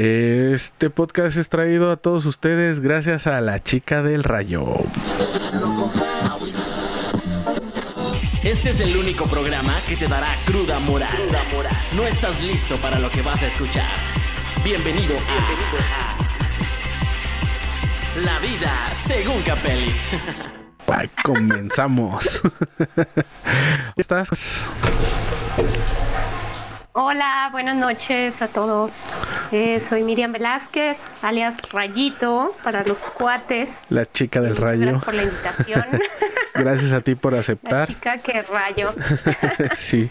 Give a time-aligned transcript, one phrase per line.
[0.00, 4.64] Este podcast es traído a todos ustedes gracias a la chica del rayo.
[8.44, 11.10] Este es el único programa que te dará cruda moral.
[11.96, 13.90] No estás listo para lo que vas a escuchar.
[14.62, 16.16] Bienvenido a
[18.24, 19.92] La vida según Capelli.
[21.24, 22.40] comenzamos.
[23.96, 24.68] ¿Estás?
[26.92, 28.92] Hola, buenas noches a todos.
[29.50, 33.70] Eh, soy Miriam Velázquez, alias Rayito, para los cuates.
[33.88, 34.82] La chica del rayo.
[34.82, 35.86] Gracias por la invitación.
[36.54, 37.88] Gracias a ti por aceptar.
[37.88, 38.92] La chica que rayo.
[39.74, 40.10] sí.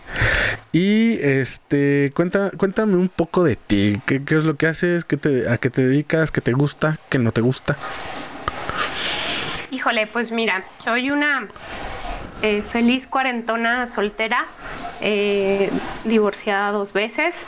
[0.72, 4.02] Y este, cuenta, cuéntame un poco de ti.
[4.08, 5.06] ¿Qué, es lo que haces?
[5.06, 6.32] ¿Qué te, ¿A qué te dedicas?
[6.32, 6.98] ¿Qué te gusta?
[7.10, 7.78] ¿Qué no te gusta?
[9.70, 11.48] Híjole, pues mira, soy una
[12.42, 14.48] eh, feliz cuarentona soltera,
[15.00, 15.70] eh,
[16.06, 17.46] divorciada dos veces.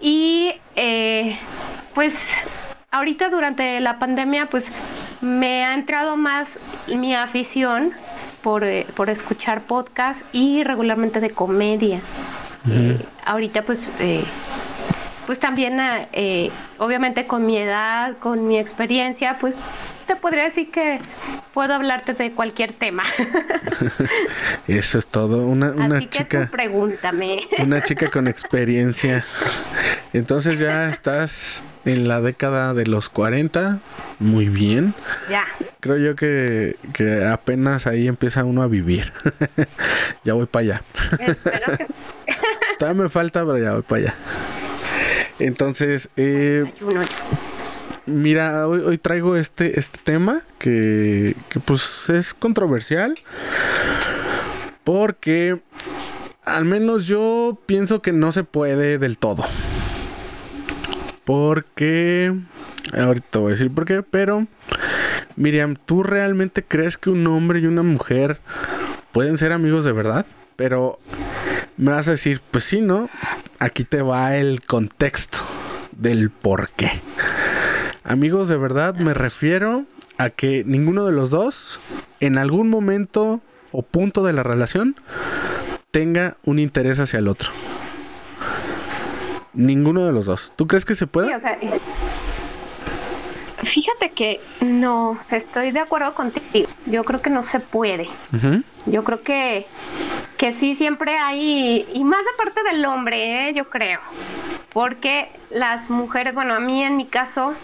[0.00, 1.38] Y eh,
[1.94, 2.36] pues
[2.90, 4.66] ahorita durante la pandemia pues
[5.20, 7.92] me ha entrado más mi afición
[8.42, 12.00] por, escuchar podcast y regularmente de comedia.
[13.24, 13.90] ahorita pues
[15.26, 15.78] pues también
[16.78, 19.56] obviamente con mi edad, con mi experiencia, pues
[20.06, 21.00] te podría decir que
[21.52, 23.02] puedo hablarte de cualquier tema.
[24.68, 25.46] Eso es todo.
[25.46, 26.48] Una, una chica.
[26.50, 27.40] pregúntame.
[27.58, 29.24] Una chica con experiencia.
[30.12, 33.80] Entonces ya estás en la década de los 40.
[34.20, 34.94] Muy bien.
[35.28, 35.44] Ya.
[35.80, 39.12] Creo yo que, que apenas ahí empieza uno a vivir.
[40.24, 40.82] ya voy para allá.
[41.18, 41.86] Espero que...
[42.78, 44.14] Todavía me falta, pero ya voy para allá.
[45.38, 46.64] Entonces, eh,
[48.06, 51.34] Mira, hoy, traigo este, este tema que,
[51.64, 53.18] pues es controversial.
[54.84, 55.60] Porque
[56.44, 59.44] al menos yo pienso que no se puede del todo.
[61.24, 62.32] Porque...
[62.96, 64.46] Ahorita voy a decir por qué, pero...
[65.34, 68.38] Miriam, ¿tú realmente crees que un hombre y una mujer
[69.10, 70.26] pueden ser amigos de verdad?
[70.54, 71.00] Pero
[71.76, 73.10] me vas a decir, pues sí, ¿no?
[73.58, 75.38] Aquí te va el contexto
[75.92, 76.90] del por qué.
[78.04, 79.84] Amigos, de verdad me refiero
[80.18, 81.80] a que ninguno de los dos,
[82.20, 83.40] en algún momento
[83.72, 84.96] o punto de la relación,
[85.90, 87.50] tenga un interés hacia el otro.
[89.54, 90.52] Ninguno de los dos.
[90.56, 91.34] ¿Tú crees que se puede?
[93.64, 96.68] fíjate que no, estoy de acuerdo contigo.
[96.86, 98.08] Yo creo que no se puede.
[98.86, 99.66] Yo creo que,
[100.36, 103.54] que sí siempre hay, y más de parte del hombre, ¿eh?
[103.54, 104.00] yo creo.
[104.72, 107.54] Porque las mujeres, bueno, a mí en mi caso,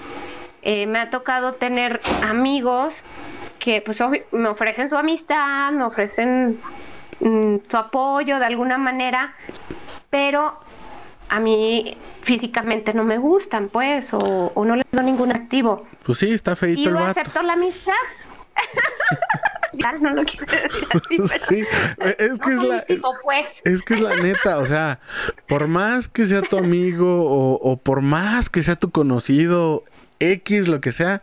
[0.63, 3.03] eh, me ha tocado tener amigos
[3.59, 3.99] que pues
[4.33, 6.59] me ofrecen su amistad, me ofrecen
[7.21, 9.35] mm, su apoyo de alguna manera,
[10.11, 10.59] pero
[11.29, 15.85] a mí físicamente no me gustan, pues, o, no les doy ningún activo.
[16.05, 17.21] Pues sí, está feito y el vato.
[17.21, 17.93] acepto la amistad.
[20.01, 21.19] no lo quise decir así,
[21.49, 21.65] sí,
[22.19, 22.85] es que es la
[23.23, 23.47] pues.
[23.65, 25.01] es que es la neta, o sea,
[25.49, 29.85] por más que sea tu amigo o, o por más que sea tu conocido,
[30.23, 31.23] X, lo que sea.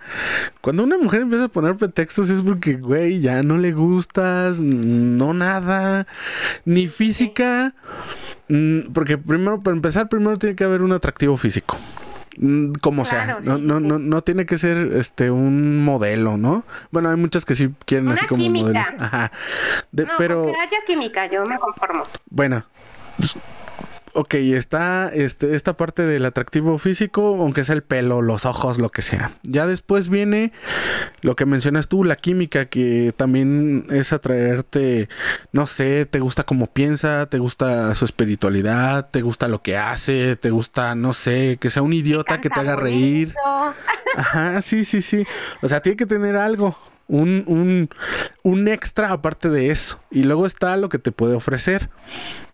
[0.62, 5.34] Cuando una mujer empieza a poner pretextos es porque, güey, ya no le gustas, no
[5.34, 6.08] nada,
[6.66, 7.74] ni física.
[8.50, 11.78] Mm, porque primero, para empezar, primero tiene que haber un atractivo físico
[12.40, 16.64] mm, como sea, no, no, no, no tiene que ser este un modelo, ¿no?
[16.92, 18.88] Bueno, hay muchas que sí quieren así como modelos.
[18.98, 19.32] Ajá.
[19.92, 22.04] no, pero haya química, yo me conformo.
[22.30, 22.64] Bueno,
[24.14, 28.90] ok, está este, esta parte del atractivo físico, aunque sea el pelo, los ojos, lo
[28.90, 29.34] que sea.
[29.44, 30.52] Ya después viene
[31.22, 35.10] lo que mencionas tú, la química, que también es atraerte,
[35.52, 40.36] no sé, te gusta cómo piensa, te gusta su espiritualidad, te gusta lo que hace,
[40.36, 43.34] te gusta, no sé, que sea un idiota que te haga reír.
[44.16, 45.26] Ajá, sí, sí, sí.
[45.62, 46.78] O sea, tiene que tener algo.
[47.08, 47.90] Un, un,
[48.44, 50.00] un extra aparte de eso.
[50.12, 51.90] Y luego está lo que te puede ofrecer.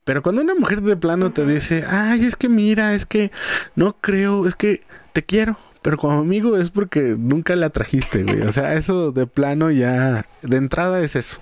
[0.06, 3.32] Pero cuando una mujer de plano te dice, ay, es que mira, es que
[3.76, 4.84] no creo, es que
[5.14, 8.42] te quiero, pero como amigo es porque nunca la trajiste, güey.
[8.44, 11.42] O sea, eso de plano ya, de entrada es eso.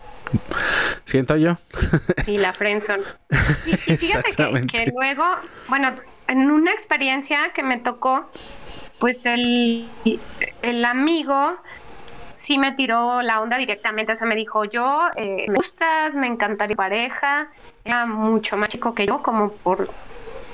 [1.06, 1.58] Siento yo.
[2.28, 3.02] Y la friendson.
[3.66, 5.26] Y, fíjate que, que, luego,
[5.68, 5.94] bueno,
[6.28, 8.32] en una experiencia que me tocó,
[9.00, 9.90] pues el,
[10.62, 11.58] el amigo
[12.44, 16.28] sí me tiró la onda directamente, o sea, me dijo, yo, eh, me gustas, me
[16.28, 17.48] encantaría pareja,
[17.86, 19.90] era mucho más chico que yo, como por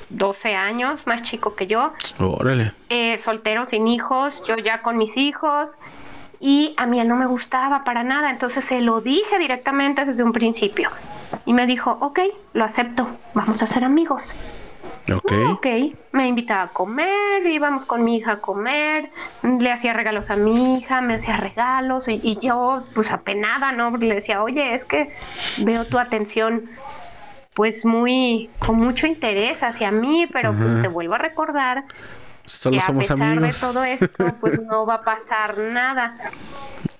[0.09, 1.91] 12 años, más chico que yo.
[2.19, 2.74] Órale.
[2.89, 5.80] Eh, soltero, sin hijos, yo ya con mis hijos,
[6.39, 10.21] y a mí él no me gustaba para nada, entonces se lo dije directamente desde
[10.21, 10.92] un principio.
[11.47, 12.19] Y me dijo, ok,
[12.53, 14.35] lo acepto, vamos a ser amigos.
[15.13, 15.31] Ok.
[15.51, 15.65] Ok,
[16.11, 19.09] me invitaba a comer, íbamos con mi hija a comer,
[19.44, 23.95] le hacía regalos a mi hija, me hacía regalos y, y yo pues apenada, ¿no?
[23.97, 25.13] Le decía, oye, es que
[25.57, 26.69] veo tu atención
[27.53, 31.83] pues muy, con mucho interés hacia mí, pero pues, te vuelvo a recordar
[32.45, 33.61] Solo que a somos pesar amigos.
[33.61, 36.15] de todo esto, pues no va a pasar nada.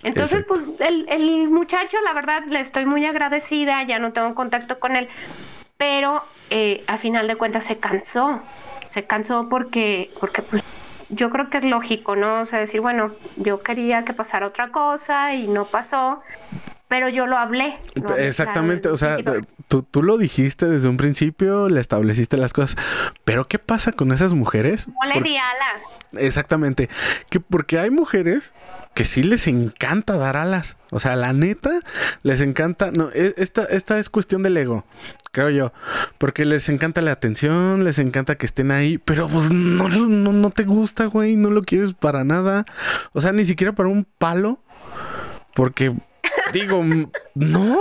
[0.04, 0.66] Entonces, Exacto.
[0.78, 4.96] pues el, el muchacho, la verdad, le estoy muy agradecida, ya no tengo contacto con
[4.96, 5.08] él,
[5.80, 8.42] pero eh, a final de cuentas se cansó,
[8.90, 10.62] se cansó porque, porque pues
[11.08, 12.42] yo creo que es lógico, ¿no?
[12.42, 16.22] O sea, decir, bueno, yo quería que pasara otra cosa y no pasó,
[16.90, 17.78] pero yo lo hablé.
[17.96, 19.18] lo hablé Exactamente, o sea,
[19.70, 22.76] tú, tú lo dijiste desde un principio, le estableciste las cosas,
[23.24, 24.86] pero ¿qué pasa con esas mujeres?
[24.90, 25.82] no le Por- di alas.
[26.18, 26.90] Exactamente,
[27.30, 28.54] que porque hay mujeres
[28.96, 31.82] que sí les encanta dar alas, o sea, la neta
[32.24, 34.86] les encanta, no, e- esta, esta es cuestión del ego,
[35.32, 35.72] creo yo,
[36.18, 40.50] porque les encanta la atención, les encanta que estén ahí, pero pues no, no, no
[40.50, 42.66] te gusta, güey, no lo quieres para nada,
[43.14, 44.60] o sea, ni siquiera para un palo,
[45.54, 45.94] porque
[46.54, 46.84] digo,
[47.36, 47.78] no,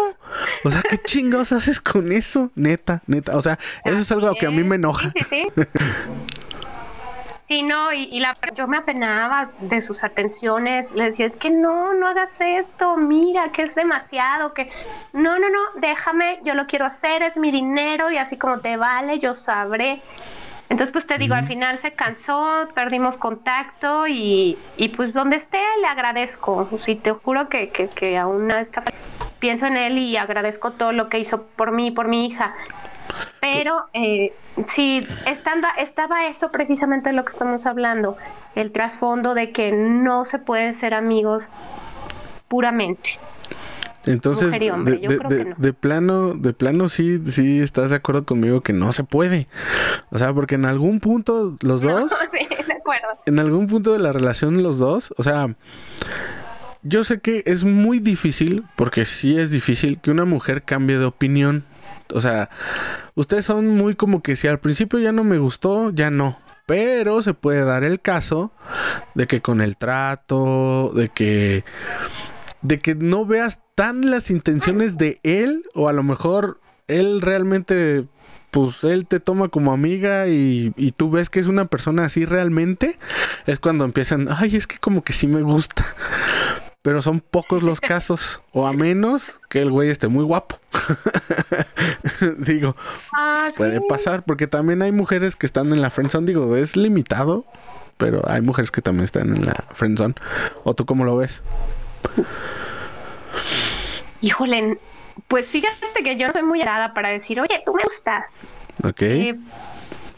[0.65, 2.53] o sea, ¿qué chingados haces con eso?
[2.55, 5.13] Neta, neta, o sea, eso es algo que a mí me enoja.
[5.17, 5.65] Sí, sí, sí.
[7.49, 11.49] Sí, no, y, y la, yo me apenaba de sus atenciones, le decía, es que
[11.51, 14.71] no, no hagas esto, mira, que es demasiado, que
[15.13, 18.77] no, no, no, déjame, yo lo quiero hacer, es mi dinero y así como te
[18.77, 20.03] vale, yo sabré.
[20.69, 25.61] Entonces, pues te digo, al final se cansó, perdimos contacto y, y pues donde esté
[25.81, 26.79] le agradezco.
[26.85, 28.91] Sí, te juro que, que, que aún a esta fe-
[29.39, 32.55] pienso en él y agradezco todo lo que hizo por mí, por mi hija.
[33.41, 34.33] Pero eh,
[34.67, 38.17] sí, estando, estaba eso precisamente de lo que estamos hablando,
[38.55, 41.45] el trasfondo de que no se pueden ser amigos
[42.49, 43.19] puramente.
[44.07, 45.55] Entonces, hombre, no.
[45.57, 49.49] de plano, de plano sí, sí estás de acuerdo conmigo que no se puede.
[50.11, 53.09] O sea, porque en algún punto los dos, sí, de acuerdo.
[53.27, 55.55] en algún punto de la relación los dos, o sea,
[56.83, 61.05] yo sé que es muy difícil, porque sí es difícil que una mujer cambie de
[61.05, 61.65] opinión.
[62.15, 62.51] O sea,
[63.15, 66.39] ustedes son muy como que si al principio ya no me gustó, ya no.
[66.67, 68.53] Pero se puede dar el caso
[69.15, 71.65] de que con el trato, de que
[72.63, 78.07] de que no veas tan las intenciones de él o a lo mejor él realmente
[78.51, 82.25] pues él te toma como amiga y, y tú ves que es una persona así
[82.25, 82.99] realmente
[83.47, 85.85] es cuando empiezan ay es que como que sí me gusta
[86.83, 90.59] pero son pocos los casos o a menos que el güey esté muy guapo.
[92.39, 92.77] Digo
[93.17, 93.85] Ah, puede sí.
[93.89, 97.45] pasar porque también hay mujeres que están en la friendzone digo es limitado
[97.97, 100.15] pero hay mujeres que también están en la friendzone
[100.65, 101.43] o tú cómo lo ves
[104.21, 104.79] Híjole,
[105.29, 108.41] pues fíjate que yo no soy muy dada para decir, oye, tú me gustas.
[108.83, 109.03] ok.
[109.03, 109.39] Eh,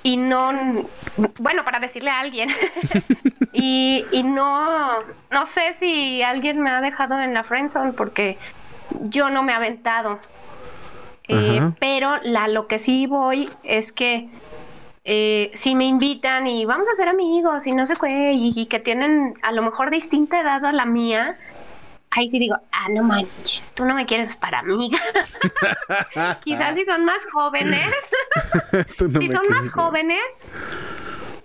[0.02, 0.52] y no,
[1.38, 2.50] bueno, para decirle a alguien.
[3.52, 4.98] y, y no,
[5.30, 8.38] no sé si alguien me ha dejado en la friendzone porque
[9.02, 10.18] yo no me he aventado.
[11.28, 14.28] Eh, pero la, lo que sí voy es que
[15.04, 18.66] eh, si me invitan y vamos a ser amigos y no sé qué, y, y
[18.66, 21.38] que tienen a lo mejor distinta edad a la mía,
[22.10, 24.98] ahí sí digo, ah, no manches, tú no me quieres para amiga.
[26.44, 27.86] Quizás si son más jóvenes,
[29.00, 30.20] no si son más jóvenes,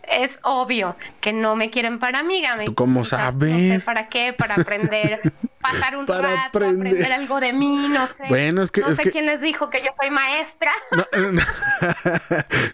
[0.08, 2.56] es obvio que no me quieren para amiga.
[2.56, 3.52] Me ¿Tú cómo quizás, sabes?
[3.52, 6.88] No sé para qué, para aprender, pasar un Para rato, aprender.
[6.94, 7.12] aprender.
[7.14, 8.24] algo de mí, no sé.
[8.30, 11.06] Bueno, es que- no es sé que- quién les dijo que yo soy maestra No,
[11.32, 11.42] no,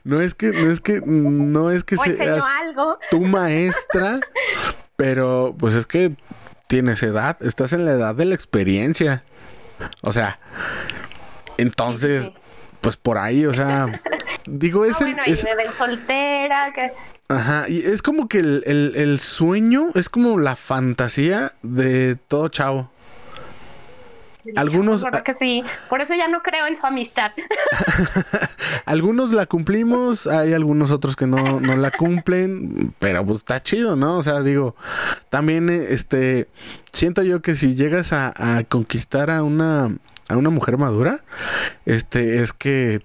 [0.04, 3.00] no es que, no es que, no es que seas algo.
[3.10, 4.20] tu maestra,
[4.98, 6.12] pero pues es que
[6.72, 9.24] tienes edad, estás en la edad de la experiencia.
[10.00, 10.40] O sea,
[11.58, 12.32] entonces,
[12.80, 14.00] pues por ahí, o sea,
[14.48, 16.94] digo, es No, bueno, es- me ven soltera, que
[17.28, 22.48] ajá, y es como que el, el- el sueño, es como la fantasía de todo
[22.48, 22.90] chavo.
[24.56, 25.64] Algunos, Claro que sí.
[25.90, 27.32] Por eso ya no creo en su amistad.
[28.86, 33.96] Algunos la cumplimos, hay algunos otros que no, no la cumplen, pero pues está chido,
[33.96, 34.18] ¿no?
[34.18, 34.76] O sea, digo,
[35.30, 36.48] también eh, este
[36.92, 39.92] siento yo que si llegas a, a conquistar a una
[40.30, 41.20] a una mujer madura,
[41.86, 43.02] este es que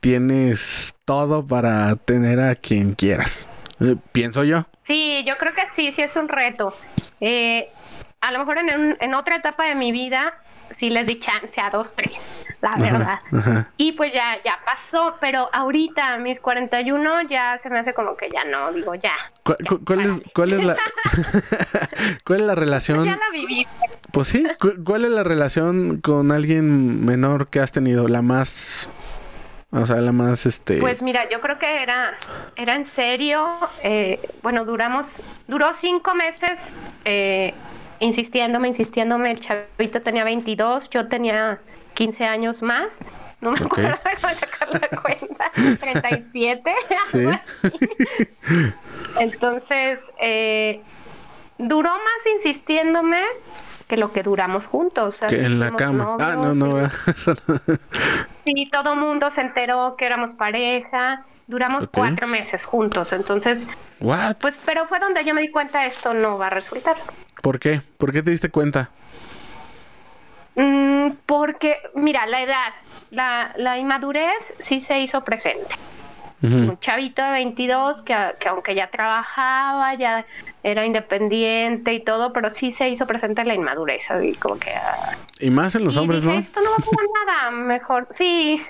[0.00, 3.48] tienes todo para tener a quien quieras.
[3.80, 4.66] Eh, pienso yo.
[4.82, 6.74] Sí, yo creo que sí, sí es un reto.
[7.20, 7.68] Eh,
[8.20, 10.34] a lo mejor en, en otra etapa de mi vida
[10.70, 12.24] sí les di chance a dos, tres,
[12.60, 13.18] la verdad.
[13.32, 13.68] ajá.
[13.76, 18.28] Y pues ya, ya pasó, pero ahorita mis 41 ya se me hace como que
[18.30, 19.12] ya no, digo ya.
[19.42, 20.76] ¿Cuál, ya, cu- cuál es, cuál es la
[22.24, 23.04] cuál es la relación?
[23.04, 23.72] Ya la viviste.
[24.12, 28.08] Pues sí, cu- ¿cuál es la relación con alguien menor que has tenido?
[28.08, 28.90] La más
[29.72, 30.78] O sea, la más, este...
[30.78, 32.14] Pues mira, yo creo que era,
[32.56, 33.46] era en serio.
[33.84, 35.06] eh, bueno, duramos,
[35.46, 36.74] duró cinco meses
[37.04, 37.54] eh,
[38.00, 39.30] insistiéndome, insistiéndome.
[39.32, 41.60] El chavito tenía 22, yo tenía
[41.94, 42.98] 15 años más.
[43.40, 45.50] No me acuerdo de sacar la cuenta.
[45.80, 46.74] 37,
[47.10, 47.18] Sí.
[47.18, 48.72] algo así.
[49.18, 50.80] Entonces, eh,
[51.58, 53.22] duró más insistiéndome
[53.88, 55.16] que lo que duramos juntos.
[55.28, 56.16] Que en la cama.
[56.20, 56.88] Ah, no, no, y-.
[58.44, 61.24] Sí, todo mundo se enteró que éramos pareja.
[61.46, 63.12] Duramos cuatro meses juntos.
[63.12, 63.66] Entonces,
[63.98, 64.36] What?
[64.36, 66.96] pues, pero fue donde yo me di cuenta esto no va a resultar.
[67.40, 67.82] ¿Por qué?
[67.98, 68.90] ¿Por qué te diste cuenta?
[70.56, 72.72] Mm, porque, mira, la edad,
[73.10, 75.74] la, la inmadurez sí se hizo presente.
[76.42, 80.24] Un chavito de 22 que, que aunque ya trabajaba, ya
[80.62, 84.10] era independiente y todo, pero sí se hizo presente la inmadurez.
[84.10, 84.70] así como que...
[84.72, 86.40] ah, Y más en los y hombres, dije, ¿no?
[86.40, 88.08] Esto no va a pasar nada, mejor.
[88.10, 88.64] Sí,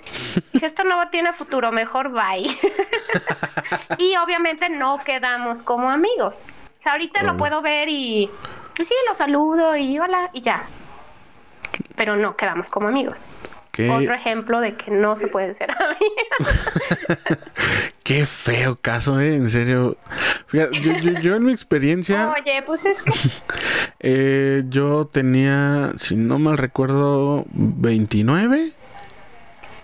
[0.53, 2.51] dije, esto no tiene futuro, mejor bye.
[3.99, 6.43] y obviamente no quedamos como amigos.
[6.81, 8.29] O sea, ahorita lo puedo ver y,
[8.85, 10.65] sí, lo saludo y hola y ya.
[11.97, 13.25] Pero no quedamos como amigos.
[13.73, 16.59] Qué, Otro ejemplo de que no se pueden ser amigos.
[18.03, 19.35] qué feo caso, ¿eh?
[19.37, 19.97] En serio.
[20.47, 23.13] Fíjate, yo, yo- yo en mi experiencia, Oye, pues es que
[24.01, 28.73] eh, yo tenía, si no mal recuerdo, 29.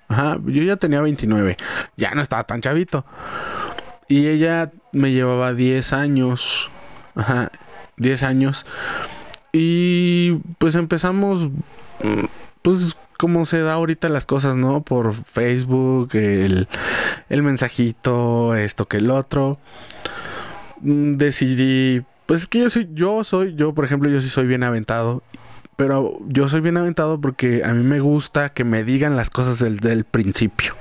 [0.09, 1.57] Ajá, yo ya tenía 29.
[1.97, 3.05] Ya no estaba tan chavito.
[4.09, 6.71] Y ella me llevaba 10 años.
[7.15, 7.51] Ajá,
[7.97, 8.67] 10 años.
[9.53, 11.49] Y pues empezamos,
[12.63, 14.83] pues como se da ahorita las cosas, ¿no?
[14.83, 16.69] Por Facebook, el,
[17.29, 19.59] el mensajito, esto que el otro.
[20.81, 24.63] Decidí, pues es que yo soy, yo soy, yo por ejemplo, yo sí soy bien
[24.63, 25.23] aventado.
[25.77, 29.59] Pero yo soy bien aventado porque a mí me gusta que me digan las cosas
[29.59, 30.75] del, del principio.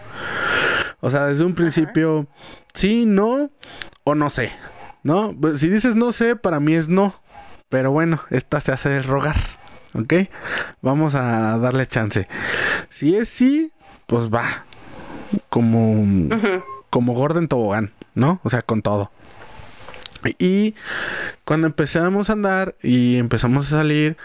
[1.02, 2.28] O sea, desde un principio,
[2.74, 3.50] sí, no
[4.06, 4.52] o no sé.
[5.06, 5.36] ¿No?
[5.40, 7.14] Pues, si dices no sé, para mí es no.
[7.70, 9.36] Pero bueno, esta se hace rogar.
[9.94, 10.14] ¿Ok?
[10.82, 12.28] Vamos a darle chance.
[12.90, 13.72] Si es sí,
[14.08, 14.66] pues va.
[15.50, 18.40] Como Gordon Tobogán, ¿no?
[18.44, 19.12] O sea, con todo.
[20.40, 20.74] Y
[21.44, 24.18] cuando empezamos a andar y empezamos a salir,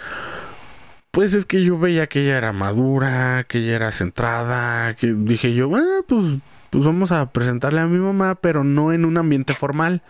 [1.10, 5.52] pues es que yo veía que ella era madura, que ella era centrada, que dije
[5.52, 6.38] yo, ah, pues,
[6.70, 10.02] pues vamos a presentarle a mi mamá, pero no en un ambiente formal,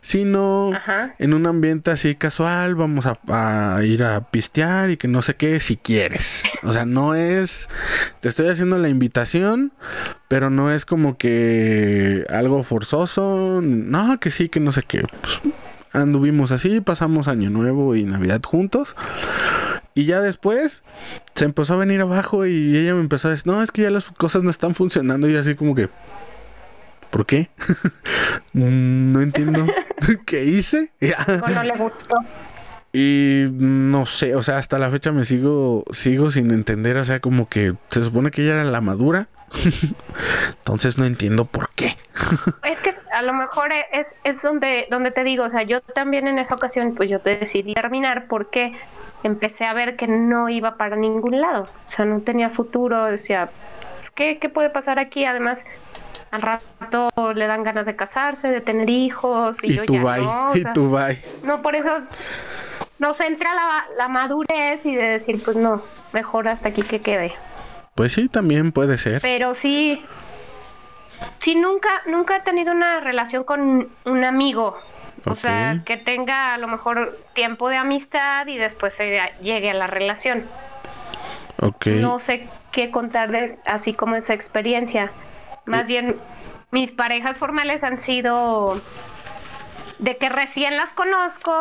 [0.00, 1.14] sino Ajá.
[1.18, 5.36] en un ambiente así casual, vamos a, a ir a pistear y que no sé
[5.36, 6.44] qué, si quieres.
[6.62, 7.68] O sea, no es,
[8.20, 9.72] te estoy haciendo la invitación,
[10.28, 15.04] pero no es como que algo forzoso, no, que sí, que no sé qué.
[15.20, 15.40] Pues,
[15.92, 18.94] anduvimos así, pasamos año nuevo y Navidad juntos.
[19.94, 20.82] Y ya después
[21.34, 23.90] se empezó a venir abajo y ella me empezó a decir, no, es que ya
[23.90, 25.88] las cosas no están funcionando y así como que,
[27.10, 27.50] ¿por qué?
[28.52, 29.66] No entiendo.
[30.26, 30.90] ¿Qué hice?
[31.00, 31.24] Ya.
[31.42, 32.16] O no le gustó.
[32.92, 37.20] Y no sé, o sea, hasta la fecha me sigo, sigo sin entender, o sea,
[37.20, 39.28] como que se supone que ella era la madura.
[40.48, 41.96] Entonces no entiendo por qué.
[42.64, 46.26] Es que a lo mejor es, es donde, donde te digo, o sea, yo también
[46.26, 48.72] en esa ocasión, pues yo decidí terminar porque
[49.22, 53.50] empecé a ver que no iba para ningún lado, o sea, no tenía futuro, decía,
[54.14, 55.24] ¿qué, qué puede pasar aquí?
[55.24, 55.64] Además,
[56.30, 60.22] al rato le dan ganas de casarse, de tener hijos, y, Y, yo ya bye,
[60.22, 61.18] no, o y tú bye.
[61.42, 61.98] no, por eso
[62.98, 67.32] nos entra la, la madurez y de decir, pues no, mejor hasta aquí que quede.
[67.94, 69.20] Pues sí, también puede ser.
[69.20, 70.02] Pero sí,
[71.38, 74.76] sí nunca, nunca he tenido una relación con un amigo.
[75.24, 79.74] O sea, que tenga a lo mejor tiempo de amistad y después se llegue a
[79.74, 80.44] la relación.
[81.60, 81.86] Ok.
[81.86, 85.12] No sé qué contar de así como esa experiencia.
[85.66, 86.16] Más bien,
[86.70, 88.80] mis parejas formales han sido
[89.98, 91.52] de que recién las conozco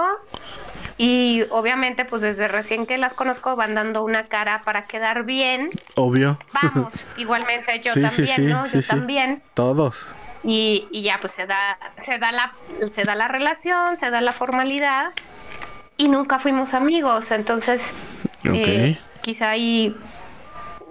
[0.97, 5.69] y obviamente pues desde recién que las conozco van dando una cara para quedar bien.
[5.95, 6.37] Obvio.
[6.53, 8.65] Vamos, igualmente yo Sí, también, sí, ¿no?
[8.65, 9.41] sí, yo también.
[9.53, 10.07] Todos.
[10.49, 12.53] Y, y ya pues se da, se da la,
[12.89, 15.11] se da la relación, se da la formalidad
[15.95, 17.29] y nunca fuimos amigos.
[17.29, 17.93] Entonces,
[18.45, 19.95] eh, quizá ahí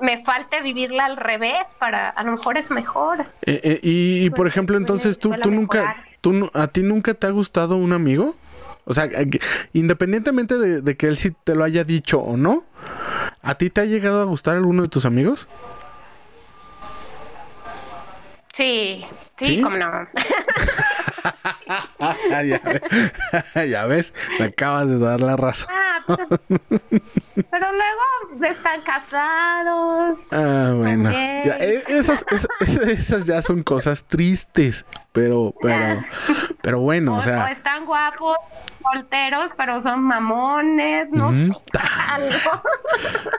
[0.00, 3.22] me falte vivirla al revés para, a lo mejor es mejor.
[3.42, 7.26] Eh, eh, y, y, por ejemplo, entonces tú, tú nunca, tú, a ti nunca te
[7.26, 8.36] ha gustado un amigo?
[8.84, 9.08] O sea,
[9.72, 12.62] independientemente de, de que él sí te lo haya dicho o no,
[13.42, 15.48] ¿a ti te ha llegado a gustar alguno de tus amigos?
[18.54, 19.04] Sí,
[19.38, 19.61] sí, ¿Sí?
[19.62, 19.87] cómo no.
[22.45, 22.83] ya, ve-
[23.71, 25.68] ya ves, me acabas de dar la razón.
[25.71, 30.21] Ah, Pero luego están casados.
[30.30, 31.11] Ah, bueno.
[31.11, 31.45] También.
[31.45, 32.49] Ya, esas, esas,
[32.83, 34.85] esas ya son cosas tristes.
[35.18, 36.04] Pero, pero,
[36.62, 37.44] pero bueno, o O, sea.
[37.44, 38.37] o están guapos,
[38.82, 41.58] solteros, pero son mamones, no Mm, sé.
[41.72, 42.62] ta- Algo.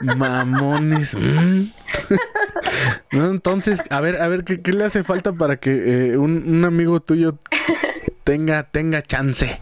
[0.16, 1.16] Mamones.
[1.16, 1.62] mm.
[3.12, 6.44] No, entonces, a ver, a ver, ¿qué, qué le hace falta para que eh, un,
[6.46, 7.38] un amigo tuyo
[8.24, 9.60] tenga, tenga chance,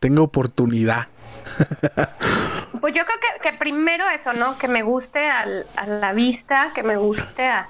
[0.00, 1.06] tenga oportunidad?
[2.80, 4.58] Pues yo creo que, que primero eso, ¿no?
[4.58, 7.68] Que me guste al- a la vista, que me guste a,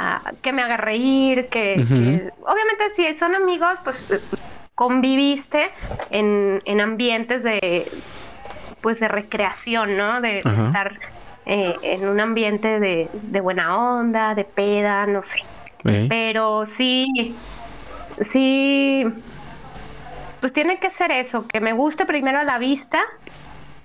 [0.00, 1.76] a- que me haga reír, que,
[2.42, 4.20] obviamente si son amigos, pues eh,
[4.74, 5.70] conviviste
[6.10, 8.02] en, en ambientes de
[8.80, 10.20] pues de recreación, ¿no?
[10.20, 10.98] De, estar
[11.44, 15.38] eh, en un ambiente de, de buena onda, de peda, no sé.
[15.84, 16.06] ¿Eh?
[16.08, 17.06] Pero sí,
[18.20, 19.04] sí,
[20.40, 23.02] pues tiene que ser eso, que me guste primero a la vista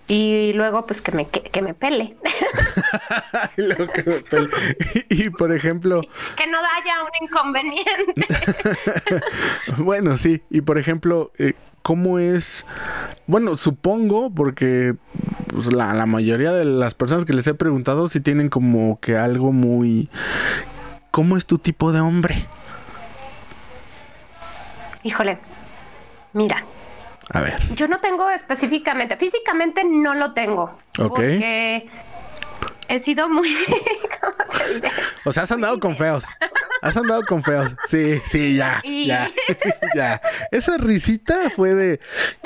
[0.07, 2.15] y luego pues que me, que, que me pele,
[3.57, 4.49] Lo que me pele-
[5.09, 6.01] y, y, por ejemplo,
[6.37, 8.27] que no haya un inconveniente.
[9.77, 12.65] bueno, sí, y por ejemplo, eh, ¿cómo es?
[13.27, 14.95] Bueno, supongo, porque
[15.47, 19.17] pues, la, la mayoría de las personas que les he preguntado sí tienen como que
[19.17, 20.09] algo muy...
[21.11, 22.45] ¿Cómo es tu tipo de hombre?
[25.03, 25.37] Híjole,
[26.33, 26.65] mira,
[27.31, 27.59] A ver.
[27.75, 31.09] yo no tengo específicamente, físicamente no lo tengo, Ok.
[31.09, 31.89] porque
[32.87, 33.55] he sido muy,
[34.21, 34.91] ¿cómo te diré?
[35.25, 36.23] O sea, has andado con feos.
[36.81, 37.75] Has andado con feos.
[37.87, 38.79] Sí, sí, ya.
[38.83, 39.29] Y- Ya.
[39.95, 40.21] ya.
[40.51, 41.99] Esa risita fue de.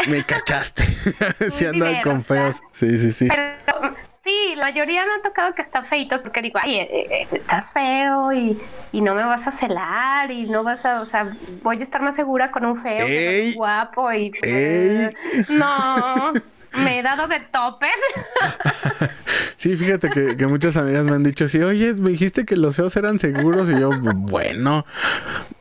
[0.08, 0.84] Me cachaste.
[1.52, 2.62] sí, andado con feos.
[2.72, 3.28] Sí, sí, sí.
[3.28, 3.94] Pero
[4.30, 7.72] sí, la mayoría me ha tocado que están feitos porque digo, ay, eh, eh, estás
[7.74, 8.60] feo y,
[8.92, 12.02] y no me vas a celar y no vas a, o sea, voy a estar
[12.02, 13.50] más segura con un feo que Ey.
[13.50, 15.10] es guapo y Ey.
[15.50, 16.34] no,
[16.74, 17.92] me he dado de topes.
[19.56, 22.78] Sí, fíjate que, que muchas amigas me han dicho así, oye, me dijiste que los
[22.78, 23.70] feos eran seguros.
[23.70, 24.86] Y yo, bueno,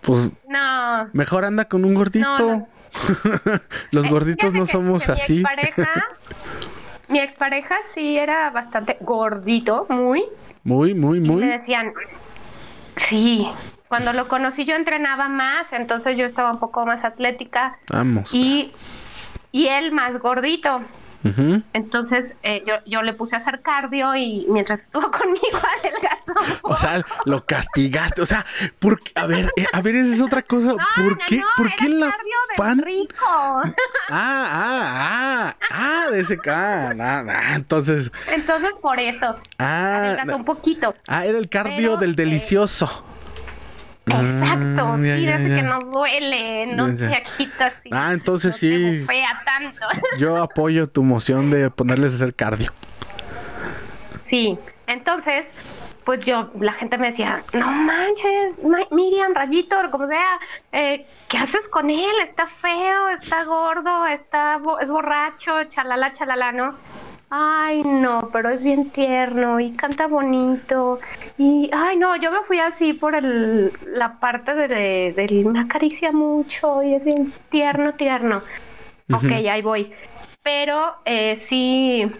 [0.03, 1.09] pues no.
[1.13, 2.29] mejor anda con un gordito.
[2.39, 2.69] No, no.
[3.91, 5.33] los Eh, gorditos no que- somos que así.
[5.33, 6.05] Mi expareja,
[7.09, 10.25] mi expareja sí era bastante gordito, muy.
[10.65, 11.45] Muy, muy, Y me muy.
[11.47, 11.93] decían,
[12.97, 13.49] sí,
[13.89, 18.35] cuando lo conocí yo entrenaba más, entonces yo estaba un poco más atlética Vamos.
[18.35, 18.73] y,
[19.53, 20.81] y él más gordito.
[21.73, 26.59] Entonces eh, yo, yo le puse a hacer cardio y mientras estuvo conmigo adelgazó.
[26.63, 28.23] O sea, lo castigaste.
[28.23, 28.47] O sea.
[29.15, 30.69] A ver, eh, a ver, esa es otra cosa.
[30.69, 31.39] No, ¿Por no, qué?
[31.39, 32.15] no, ¿Por qué la
[32.57, 32.79] fan?
[32.83, 33.15] rico.
[34.11, 40.37] Ah, ah, ah, ah, de ese ah, ah, ah, entonces, Entonces por eso ah, adelgazó
[40.37, 40.95] un poquito.
[41.07, 43.05] ah, era el cardio Pero, del eh, delicioso.
[44.15, 45.57] Exacto, ya, sí, ya, de ese ya.
[45.57, 47.91] que no duele, no Ya, se agita así.
[47.93, 49.01] Ah, entonces no sí.
[49.01, 49.87] bufea tanto.
[50.19, 52.73] Yo apoyo tu moción de ponerles a hacer cardio.
[54.25, 55.47] Sí, entonces,
[56.05, 60.39] pues yo, la gente me decía, no manches, Ma- Miriam, Rayito, como sea,
[60.73, 62.11] eh, ¿qué haces con él?
[62.23, 66.75] Está feo, está gordo, está bo- es borracho, chalala, chalala, ¿no?
[67.31, 70.99] Ay, no, pero es bien tierno y canta bonito.
[71.37, 76.11] Y, ay, no, yo me fui así por el, la parte de, del me acaricia
[76.13, 78.43] mucho y es bien tierno, tierno.
[79.13, 79.35] Ok, Ujú.
[79.35, 79.93] ahí voy.
[80.43, 82.11] Pero eh, sí,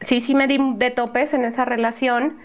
[0.00, 2.36] sí, sí me di de topes en esa relación.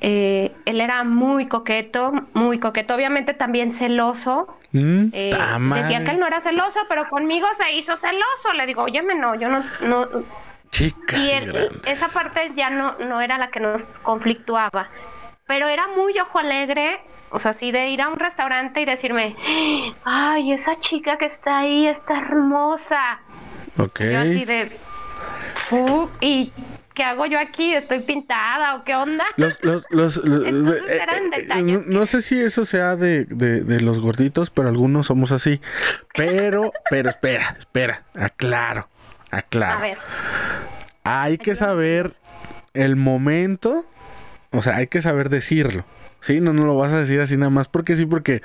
[0.00, 4.48] Eh, él era muy coqueto, muy coqueto, obviamente también celoso.
[4.72, 5.30] Mm, Eh,
[5.74, 8.52] decía que él no era celoso, pero conmigo se hizo celoso.
[8.54, 10.06] Le digo, óyeme, no, yo no, no.
[10.74, 11.80] Chicas Y y grandes.
[11.86, 14.88] esa parte ya no, no era la que nos conflictuaba.
[15.46, 19.36] Pero era muy ojo alegre, o sea, así de ir a un restaurante y decirme,
[20.04, 23.20] ay, esa chica que está ahí está hermosa.
[23.78, 24.00] Ok.
[24.00, 24.76] Yo así de,
[25.68, 26.52] "Fu, ¿y
[26.94, 27.74] qué hago yo aquí?
[27.74, 29.24] ¿Estoy pintada o qué onda?
[29.36, 33.60] Los, los, los, los- Entonces eh, eh, no, no sé si eso sea de, de,
[33.62, 35.60] de los gorditos, pero algunos somos así.
[36.16, 38.88] Pero, pero espera, espera, aclaro,
[39.32, 39.78] aclaro.
[39.78, 39.98] A ver,
[41.04, 42.14] Hay que saber
[42.72, 43.84] el momento,
[44.50, 45.84] o sea, hay que saber decirlo.
[46.20, 48.40] Sí, no, no lo vas a decir así nada más porque sí, porque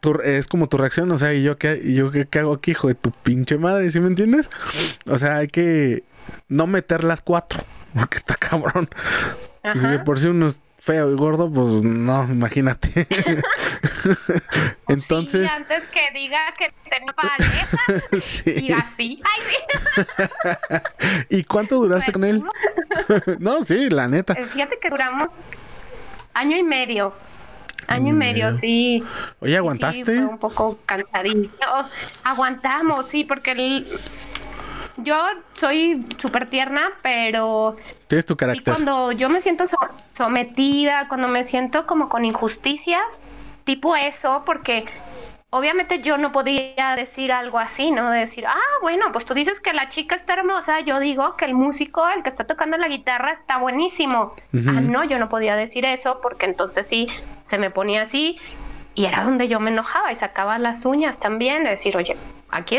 [0.00, 2.52] tu- es como tu reacción, o sea, ¿y yo qué, y yo qué, qué hago
[2.54, 3.90] aquí, hijo de tu pinche madre?
[3.90, 4.48] ¿Sí me entiendes?
[5.06, 6.04] O sea, hay que
[6.48, 7.64] no meter las cuatro,
[7.98, 8.88] porque está cabrón.
[9.74, 13.06] Y si de por sí uno es feo y gordo, pues no, imagínate.
[14.88, 17.78] Entonces, sí, antes que diga que tengo pareja,
[18.20, 18.52] sí.
[18.52, 19.22] diga sí.
[19.24, 21.26] Ay, sí.
[21.30, 22.44] ¿Y cuánto duraste con él?
[23.38, 24.34] no, sí, la neta.
[24.34, 25.28] Eh, Fíjate que duramos
[26.34, 27.14] año y medio.
[27.86, 29.02] Año y medio, sí.
[29.40, 30.04] Oye, Sí, ¿aguantaste?
[30.04, 31.66] fue un poco cansadito.
[32.24, 33.86] Aguantamos, sí, porque él
[34.98, 35.16] yo
[35.54, 37.76] soy súper tierna, pero
[38.08, 38.64] Tienes tu sí carácter.
[38.64, 39.76] cuando yo me siento so-
[40.16, 43.22] sometida, cuando me siento como con injusticias,
[43.64, 44.84] tipo eso, porque
[45.50, 48.10] obviamente yo no podía decir algo así, ¿no?
[48.10, 51.44] De decir, ah, bueno, pues tú dices que la chica está hermosa, yo digo que
[51.44, 54.34] el músico, el que está tocando la guitarra, está buenísimo.
[54.68, 57.08] Ah, no, yo no podía decir eso porque entonces sí
[57.42, 58.38] se me ponía así
[58.94, 62.16] y era donde yo me enojaba y sacaba las uñas también de decir, oye,
[62.50, 62.76] aquí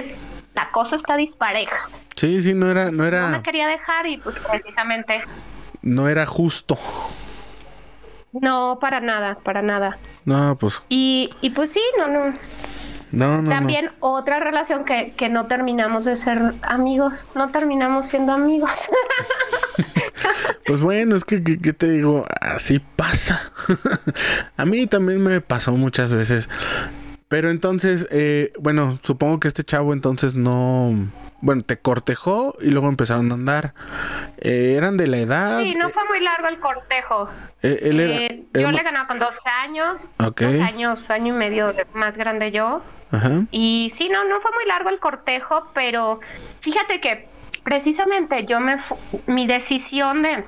[0.56, 1.90] la cosa está dispareja.
[2.16, 5.24] Sí, sí, no era, no No era, me quería dejar y pues precisamente
[5.82, 6.78] no era justo.
[8.32, 9.98] no, para nada, para nada.
[10.26, 12.34] No, pues, Y, y pues sí, no, no.
[13.12, 13.50] no, no.
[13.50, 18.72] También otra relación que, que no terminamos de ser amigos, no terminamos siendo amigos.
[18.90, 19.86] no.
[20.66, 23.52] Pues bueno, es que, que- que te digo, así pasa.
[24.58, 26.50] A mí también me pasó muchas veces.
[27.28, 31.10] Pero entonces, eh, bueno, supongo que este chavo entonces no...
[31.42, 33.74] Bueno, te cortejó y luego empezaron a andar.
[34.38, 35.60] Eh, ¿Eran de la edad?
[35.60, 37.30] Sí, no fue muy largo el cortejo.
[37.62, 38.14] Eh, él era...
[38.16, 40.42] Eh, era yo ma- le ganaba con dos años, Ok.
[40.42, 42.82] dos años, año y medio más grande yo.
[43.12, 43.42] Ajá.
[43.52, 46.20] Y sí, no, no fue muy largo el cortejo, pero
[46.62, 47.28] fíjate que
[47.64, 48.78] precisamente yo me,
[49.28, 50.46] mi decisión de,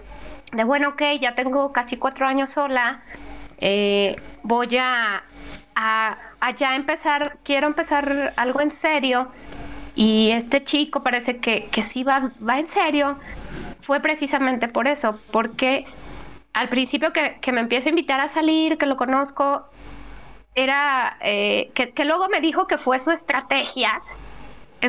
[0.54, 3.02] de bueno, ok, ya tengo casi cuatro años sola,
[3.60, 5.24] eh, voy a,
[5.76, 9.30] a, a ya empezar, quiero empezar algo en serio,
[9.95, 13.17] y este chico parece que, que sí va, va en serio,
[13.82, 15.86] fue precisamente por eso, porque
[16.54, 19.65] al principio que, que me empieza a invitar a salir, que lo conozco,
[20.54, 24.02] era eh, que, que luego me dijo que fue su estrategia,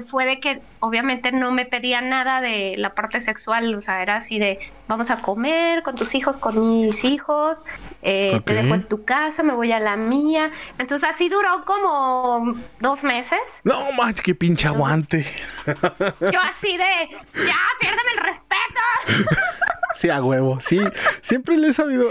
[0.06, 4.16] fue de que obviamente no me pedía nada de la parte sexual, o sea, era
[4.16, 7.64] así de vamos a comer con tus hijos, con mis hijos,
[8.02, 10.50] eh, te dejo en tu casa, me voy a la mía.
[10.78, 13.38] Entonces así duró como dos meses.
[13.64, 15.26] No, manches, qué pinche aguante.
[15.66, 17.10] Yo así de,
[17.46, 19.28] ya, piérdeme el respeto.
[19.98, 20.60] Sí, a huevo.
[20.60, 20.80] Sí,
[21.22, 22.08] siempre le he sabido.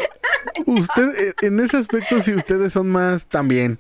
[0.65, 3.79] Usted, eh, en ese aspecto, sí, ustedes son más también.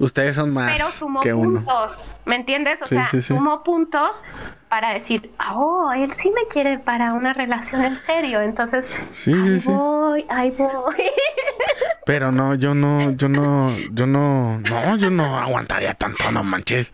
[0.00, 1.60] Ustedes son más pero sumó que uno.
[1.60, 2.82] puntos, ¿me entiendes?
[2.82, 3.28] O Sí, sea, sí, sí.
[3.28, 4.22] sumó puntos
[4.68, 8.92] para decir, oh, él sí me quiere para una relación en serio, entonces,
[9.26, 10.94] ahí voy, ahí voy.
[12.04, 16.92] Pero no, yo no, yo no, yo no, no, yo no aguantaría tanto, no manches.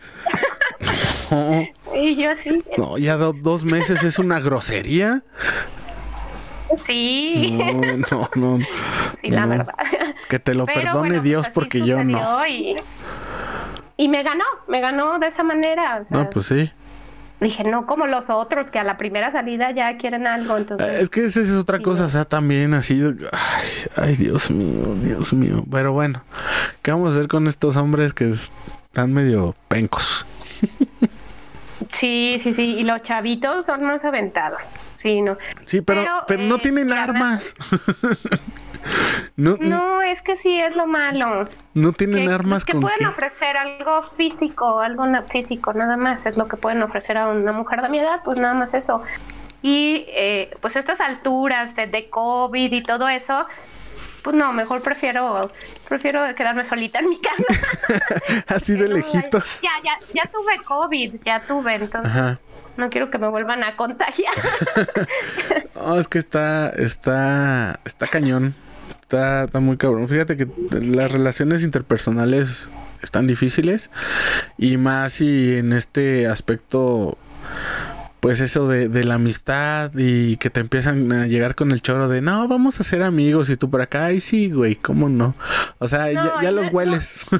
[1.29, 5.23] No, y yo sí, no, ya do- dos meses es una grosería.
[6.85, 7.71] sí, No,
[8.11, 8.65] no, no.
[9.21, 9.49] sí, la no.
[9.49, 9.75] verdad.
[10.29, 12.19] Que te lo Pero perdone bueno, Dios pues así porque yo no.
[13.97, 16.01] Y, me ganó, me ganó de esa manera.
[16.01, 16.71] o sea, No, pues sí.
[17.39, 20.87] Dije, no como los otros que a la primera salida ya quieren algo, entonces...
[20.87, 23.01] Eh, Es que esa es otra cosa, o sea, también así.
[23.03, 25.63] Ay, ay, Dios mío, Dios mío.
[25.69, 26.23] Pero bueno,
[26.81, 30.25] ¿qué vamos a hacer con estos hombres que están medio pencos?
[31.93, 32.75] Sí, sí, sí.
[32.77, 34.71] Y los chavitos son más aventados.
[34.95, 35.37] Sí, no.
[35.65, 37.53] Sí, pero, Pero, pero, no eh, tienen armas.
[39.35, 41.47] no, no, No, es que sí es lo malo.
[41.97, 43.05] tienen que, armas que con pueden qué.
[43.07, 46.25] ofrecer algo físico, algo físico, nada más.
[46.25, 49.01] Es lo que pueden ofrecer a una mujer de mi edad, pues nada más eso.
[49.61, 53.45] Y eh, pues estas alturas de, de COVID y todo eso,
[54.21, 55.49] pues no, mejor prefiero
[55.87, 57.43] prefiero quedarme solita en mi casa.
[58.47, 59.59] Así de No, lejitos.
[59.61, 62.39] Ya, ya, ya tuve COVID, ya tuve, entonces Ajá.
[62.77, 64.33] no quiero que me vuelvan a contagiar.
[65.75, 68.55] No, es que está, está, está cañón.
[69.03, 70.07] Está, está muy cabrón.
[70.09, 70.47] Fíjate que
[70.81, 72.69] las relaciones interpersonales
[73.01, 73.89] están difíciles.
[74.57, 77.17] Y más si en este aspecto,
[78.21, 82.07] pues eso de, de la amistad y que te empiezan a llegar con el choro
[82.07, 85.35] de, no, vamos a ser amigos y tú por acá, ay sí, güey, ¿cómo no?
[85.79, 87.25] O sea, ya, No, ya y los no- hueles.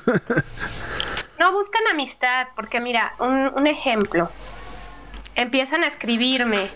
[1.39, 4.29] No buscan amistad, porque mira, un, un ejemplo.
[5.35, 6.69] Empiezan a escribirme.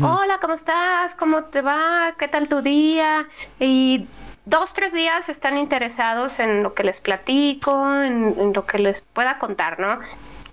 [0.00, 1.14] Hola, ¿cómo estás?
[1.16, 2.14] ¿Cómo te va?
[2.18, 3.26] ¿Qué tal tu día?
[3.60, 4.06] Y
[4.46, 9.38] dos, tres días están interesados en lo que les platico, en, lo que les pueda
[9.38, 9.98] contar, ¿no?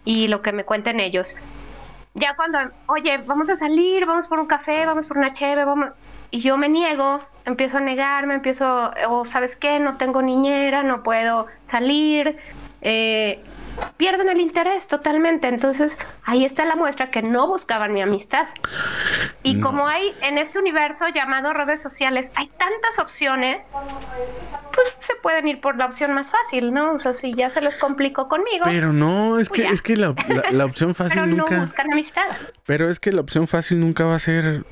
[0.04, 1.36] Y lo que me cuenten ellos.
[2.16, 5.92] Ya cuando, oye, vamos a salir, vamos por un café, vamos por una cheve, vamos...
[6.32, 11.04] Y yo me niego, empiezo a negarme, empiezo, o sabes qué, no tengo niñera, no
[11.04, 12.40] puedo salir,
[12.84, 13.42] eh,
[13.98, 15.48] pierden el interés totalmente.
[15.48, 18.48] Entonces ahí está la muestra que no buscaban mi amistad.
[19.42, 19.68] Y No.
[19.68, 23.72] como hay en este universo llamado redes sociales, hay tantas opciones,
[24.74, 26.94] pues se pueden ir por la opción más fácil, ¿no?
[26.94, 29.74] O sea, si ya se les complicó conmigo, Pero no, es Pues que, ya.
[29.74, 31.60] es que la, la- la opción fácil pero no nunca.
[31.60, 32.28] buscan amistad.
[32.66, 34.66] Pero es que la opción fácil nunca va a ser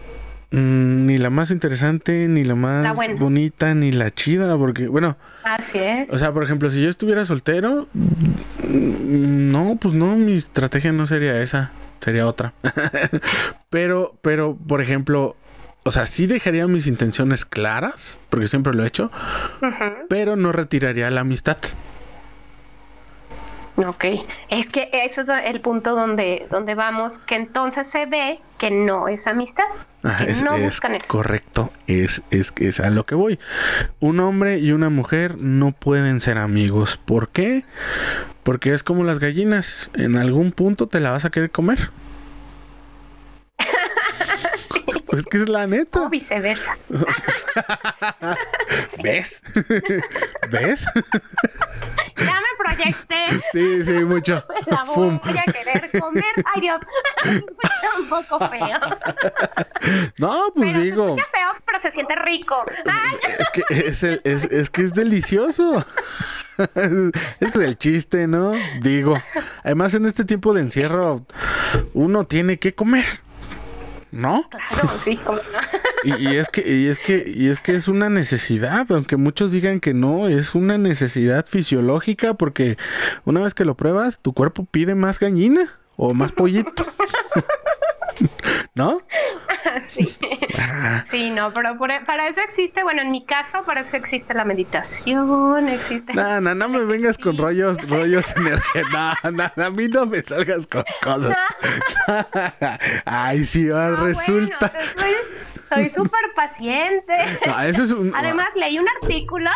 [0.51, 5.17] mm, ni la más interesante, ni la más La bonita, ni la chida, porque, bueno,
[5.43, 6.09] Así es.
[6.09, 11.07] o sea, por ejemplo, si yo estuviera soltero, mm, no, pues no, mi estrategia no
[11.07, 11.71] sería esa.
[11.99, 12.53] sería otra.
[13.69, 15.35] pero, pero, por ejemplo,
[15.83, 19.11] o sea, sí dejaría mis intenciones claras, porque siempre lo he hecho,
[20.09, 21.57] pero no retiraría la amistad.
[23.87, 24.05] Ok,
[24.49, 29.07] es que eso es el punto donde, donde vamos, que entonces se ve que no
[29.07, 29.65] es amistad.
[30.27, 31.07] es, no buscan eso.
[31.07, 33.39] Correcto, es, es, es a lo que voy.
[33.99, 36.97] Un hombre y una mujer no pueden ser amigos.
[36.97, 37.65] ¿Por qué?
[38.43, 41.91] Porque es como las gallinas, en algún punto te la vas a querer comer.
[45.11, 46.03] Pues que es la neta.
[46.03, 46.77] O viceversa.
[49.03, 49.41] ¿Ves?
[50.49, 50.85] ¿Ves?
[52.17, 53.41] Ya me proyecté.
[53.51, 54.45] Sí, sí, mucho.
[54.67, 56.23] La voy a querer comer.
[56.53, 56.81] Ay, Dios.
[57.99, 58.79] Un poco feo.
[60.19, 61.15] No, pues digo.
[61.15, 62.63] Se escucha feo, pero se siente rico.
[63.39, 65.83] Es que es, el, es, es que es delicioso.
[67.39, 68.53] Este es el chiste, ¿no?
[68.81, 69.19] Digo.
[69.63, 71.25] Además, en este tiempo de encierro,
[71.95, 73.05] uno tiene que comer.
[74.11, 74.47] ¿No?
[74.49, 75.43] Claro, sí, como no.
[76.19, 79.79] Y, es que, y es que, y es que es una necesidad, aunque muchos digan
[79.79, 82.77] que no, es una necesidad fisiológica, porque
[83.23, 86.85] una vez que lo pruebas, tu cuerpo pide más gallina o más pollito.
[88.75, 89.01] ¿No?
[89.89, 90.17] sí.
[90.57, 91.05] Ah.
[91.11, 95.67] Sí, no, pero para eso existe, bueno, en mi caso, para eso existe la meditación,
[95.69, 96.13] existe...
[96.13, 98.91] No, no, no me vengas con rollos, rollos energéticos.
[99.23, 101.35] No, no, a mí no me salgas con cosas.
[103.05, 104.71] Ay, sí, resulta...
[105.69, 107.13] soy súper paciente.
[107.45, 108.13] No, eso es un...
[108.15, 109.49] Además, leí un artículo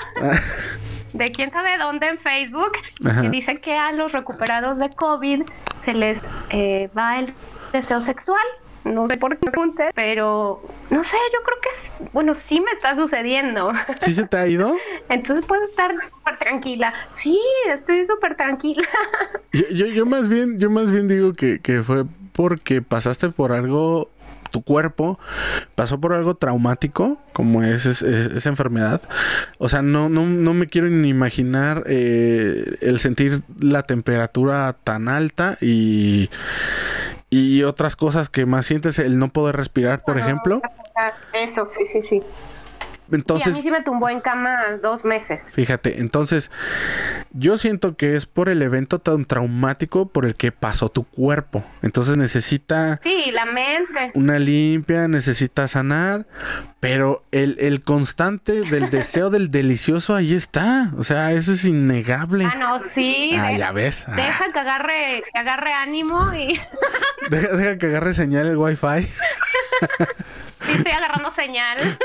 [1.14, 2.74] de quién sabe dónde en Facebook
[3.22, 5.44] que dice que a los recuperados de COVID
[5.84, 7.34] se les eh, va el
[7.76, 8.44] deseo sexual.
[8.84, 10.62] No sé por qué me pregunte, pero
[10.92, 13.72] no sé, yo creo que, bueno, sí me está sucediendo.
[14.02, 14.76] ¿Sí se te ha ido?
[15.10, 16.94] Entonces puedo estar súper tranquila.
[17.10, 18.88] Sí, estoy súper tranquila.
[19.72, 24.10] Yo, yo, más bien, yo más bien digo que, que fue porque pasaste por algo
[24.56, 25.20] tu cuerpo
[25.76, 29.02] pasó por algo traumático, como es, esa enfermedad.
[29.58, 35.10] O sea, no, no, no me quiero ni imaginar eh, el sentir la temperatura tan
[35.10, 36.30] alta y,
[37.30, 40.62] y otras cosas que más sientes, el no poder respirar, por ejemplo.
[41.34, 42.24] Eso, sí, sí, sí.
[43.12, 45.52] Entonces, a mí sí me tumbó en cama dos meses.
[45.54, 46.52] Fíjate, entonces
[47.32, 51.64] yo siento que es por el evento tan traumático por el que pasó tu cuerpo.
[51.82, 53.00] Entonces necesita...
[53.04, 54.12] Sí, la mente.
[54.14, 56.26] Una limpia, necesita sanar,
[56.80, 60.92] pero el, el constante del deseo del delicioso ahí está.
[60.98, 62.46] O sea, eso es innegable.
[62.46, 63.36] Ah, no, sí.
[63.38, 64.06] Ah, ya ves.
[64.16, 66.60] Deja que agarre, que agarre ánimo y...
[67.30, 69.08] deja, deja que agarre señal el wifi.
[70.76, 71.78] Sí, estoy agarrando señal.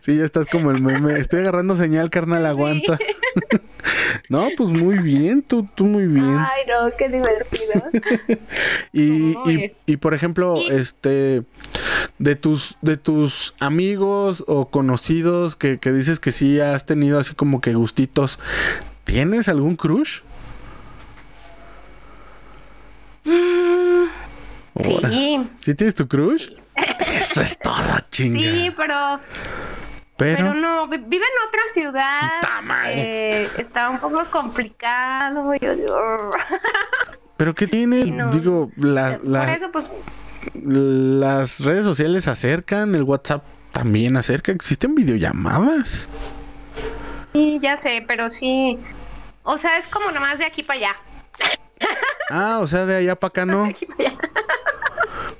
[0.00, 1.18] Sí, ya, estás como el meme.
[1.18, 2.98] Estoy agarrando señal, carnal, aguanta.
[4.28, 6.36] No, pues muy bien, tú, tú muy bien.
[6.38, 7.84] Ay, no, qué divertido.
[8.92, 11.44] y, y, por ejemplo, este,
[12.18, 17.34] de tus, de tus amigos o conocidos que, que dices que sí has tenido así
[17.34, 18.40] como que gustitos,
[19.04, 20.20] ¿tienes algún crush?
[23.24, 24.06] Mm,
[24.82, 25.48] sí.
[25.60, 26.48] ¿Sí tienes tu crush?
[27.36, 27.76] Eso es todo,
[28.10, 28.40] chinga.
[28.40, 29.20] Sí, pero.
[30.16, 32.30] Pero, no, vive en otra ciudad.
[32.86, 35.52] Eh, está un poco complicado.
[37.36, 38.04] Pero ¿qué tiene?
[38.32, 39.18] Digo, la,
[39.70, 39.84] pues,
[40.54, 44.52] las redes sociales acercan, el WhatsApp también acerca.
[44.52, 46.08] ¿Existen videollamadas?
[47.34, 48.78] Sí, ya sé, pero sí.
[49.42, 50.96] O sea, es como nomás de aquí para allá.
[52.30, 53.64] Ah, o sea, de allá para acá no.
[53.64, 54.18] De aquí para allá.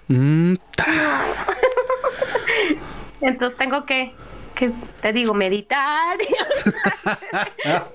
[0.09, 0.54] Mm,
[3.20, 4.14] Entonces tengo que,
[4.56, 6.18] que, te digo, meditar.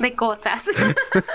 [0.00, 0.62] de cosas.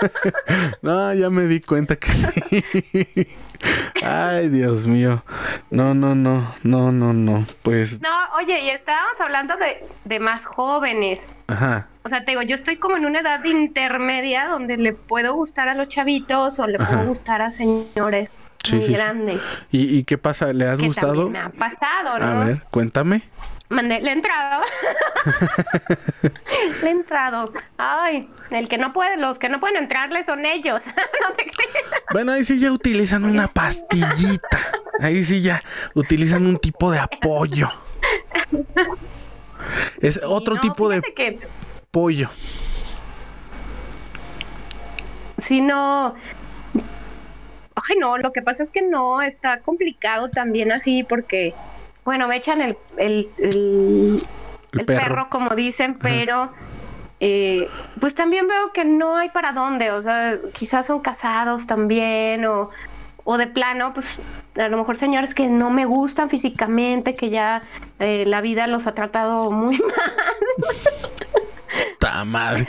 [0.82, 3.26] no, ya me di cuenta que sí.
[4.04, 5.24] Ay, Dios mío.
[5.70, 7.46] No, no, no, no, no, no.
[7.62, 8.02] Pues.
[8.02, 11.28] No, oye, y estábamos hablando de, de más jóvenes.
[11.46, 11.88] Ajá.
[12.04, 15.68] O sea, te digo, yo estoy como en una edad intermedia donde le puedo gustar
[15.68, 18.34] a los chavitos o le puedo gustar a señores
[18.72, 19.40] muy grande.
[19.70, 20.52] ¿Y, qué pasa?
[20.52, 21.30] ¿Le has gustado?
[21.30, 22.24] Me ha pasado, ¿no?
[22.24, 23.22] A ver, cuéntame.
[23.68, 24.64] Mandé, le he entrado.
[26.82, 27.44] le he entrado.
[27.76, 30.84] Ay, el que no puede, los que no pueden entrarle son ellos.
[32.12, 34.58] bueno, ahí sí ya utilizan una pastillita.
[35.00, 35.60] Ahí sí ya
[35.94, 37.70] utilizan un tipo de apoyo.
[40.00, 41.02] Es otro tipo de
[41.90, 42.30] pollo.
[45.36, 46.16] Si no,
[47.88, 51.54] Ay, no, lo que pasa es que no, está complicado también así porque,
[52.08, 54.24] bueno, me echan el, el, el,
[54.86, 55.28] perro.
[55.28, 56.50] como dicen, pero
[57.20, 57.68] eh,
[58.00, 62.70] pues también veo que no hay para dónde, o sea, quizás son casados también o,
[63.24, 64.06] o de plano, pues
[64.56, 67.64] a lo mejor señores que no me gustan físicamente, que ya
[67.98, 70.12] eh, la vida los ha tratado muy mal.
[71.98, 72.64] Ta madre.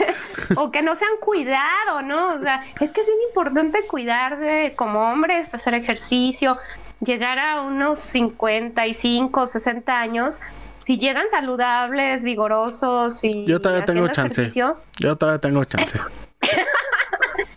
[0.54, 2.34] o que no se han cuidado, ¿no?
[2.34, 6.58] O sea, es que es bien importante cuidarse como hombres, hacer ejercicio,
[7.04, 10.38] llegar a unos 55, 60 años.
[10.78, 14.40] Si llegan saludables, vigorosos y Yo todavía tengo chance.
[14.40, 15.98] ejercicio, Yo todavía tengo chance.
[16.00, 16.06] ah,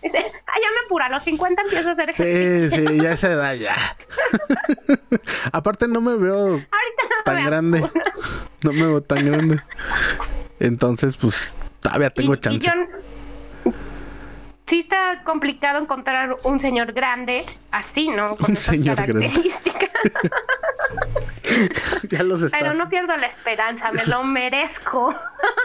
[0.03, 2.89] ya me apura, a los 50 empiezo a hacer Sí, ejercicio.
[2.89, 3.75] sí, ya esa edad ya.
[5.51, 6.69] Aparte no me veo Ahorita
[7.09, 7.91] no tan me grande.
[8.63, 9.61] No me veo tan grande.
[10.59, 12.67] Entonces, pues, todavía tengo Y- y chance.
[12.67, 12.73] yo-
[14.65, 18.35] sí está complicado encontrar un señor grande así, ¿no?
[18.37, 19.27] Con Un esas señor grande.
[19.27, 19.89] características.
[22.09, 22.59] ya los estás.
[22.61, 25.13] Pero no pierdo la esperanza, me lo merezco.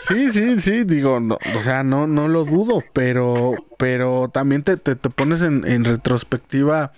[0.08, 4.76] Sí, sí, sí, digo, no, o sea, no, no lo dudo, pero, pero también te,
[4.76, 6.92] te, te pones en, en retrospectiva.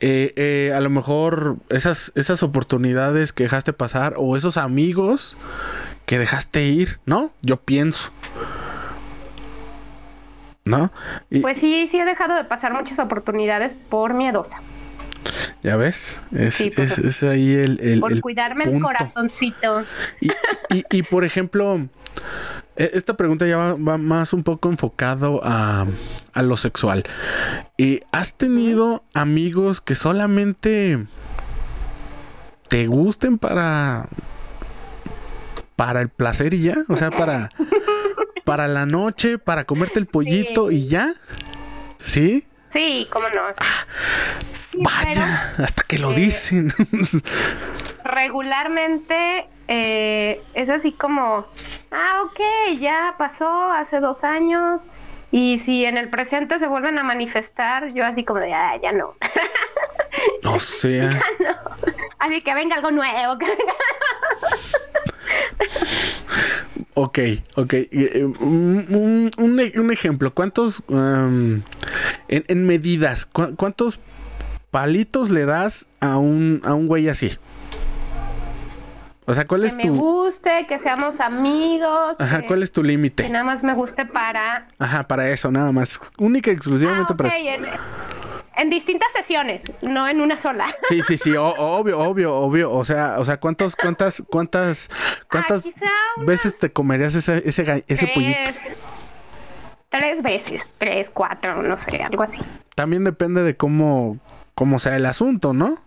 [0.00, 5.36] eh, eh, a lo mejor esas, esas oportunidades que dejaste pasar o esos amigos
[6.06, 7.32] que dejaste ir, ¿no?
[7.42, 8.10] Yo pienso.
[10.64, 10.92] ¿No?
[11.30, 14.58] Y Pues sí, sí he dejado de pasar muchas oportunidades por miedosa,
[15.62, 19.84] ya ves, es, Sí, es, es ahí el, el- por el cuidarme el corazoncito.
[20.20, 20.30] Y,
[20.70, 21.80] y, y, por ejemplo,
[22.76, 25.86] e- esta pregunta ya va, va más un poco enfocado a,
[26.32, 27.04] a lo sexual.
[27.76, 31.06] ¿Y ¿Has tenido amigos que solamente
[32.68, 34.06] te gusten para
[35.76, 36.76] para el placer y ya?
[36.88, 37.48] O sea, para
[38.44, 41.14] para la noche, para comerte el pollito y ya.
[42.00, 42.46] ¿Sí?
[42.70, 43.40] Sí, cómo no.
[44.70, 46.72] Sí, Vaya, hasta que lo eh, dicen.
[48.04, 51.46] regularmente eh, es así como,
[51.90, 54.88] ah, ok, ya pasó hace dos años.
[55.30, 58.92] Y si en el presente se vuelven a manifestar, yo así como de, ah, ya
[58.92, 59.14] no.
[60.44, 61.20] O sea,
[62.18, 63.74] Así que venga algo nuevo, que venga
[66.94, 67.18] Ok,
[67.56, 67.72] ok.
[67.74, 70.32] Eh, Un, un- un e- ejemplo.
[70.34, 71.62] ¿Cuántos, um,
[72.28, 73.98] en, en medidas, cu- cuántos
[74.70, 77.30] palitos le das a un, a un güey así?
[79.24, 79.94] O sea, ¿cuál que es me tu...
[79.96, 82.16] guste, que seamos amigos.
[82.20, 83.28] Ajá, que- ¿cuál es tu Que límite?
[83.30, 84.66] nada más me guste para...
[84.78, 85.98] Ajá, para eso, nada más.
[86.18, 87.66] Única y Ah, exclusivamente ok, para eso.
[88.56, 90.66] En, distintas sesiones, no en una sola.
[90.88, 92.70] Sí, sí, sí, o- obvio, obvio, obvio.
[92.72, 94.90] O sea, o sea, ¿cuántos, cuántas, cuántas,
[95.30, 95.68] cuántas Ah,
[96.16, 98.38] unas veces te comerías ese, ese, ese pollito?
[99.88, 102.40] tres, veces, tres, cuatro, no sé, algo así.
[102.74, 104.18] También depende de cómo,
[104.54, 105.78] cómo sea el asunto, ¿no?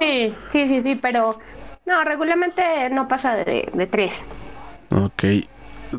[0.00, 1.38] Sí, sí, sí, sí, pero
[1.86, 4.26] no, regularmente no pasa de, de tres.
[4.90, 5.22] Ok.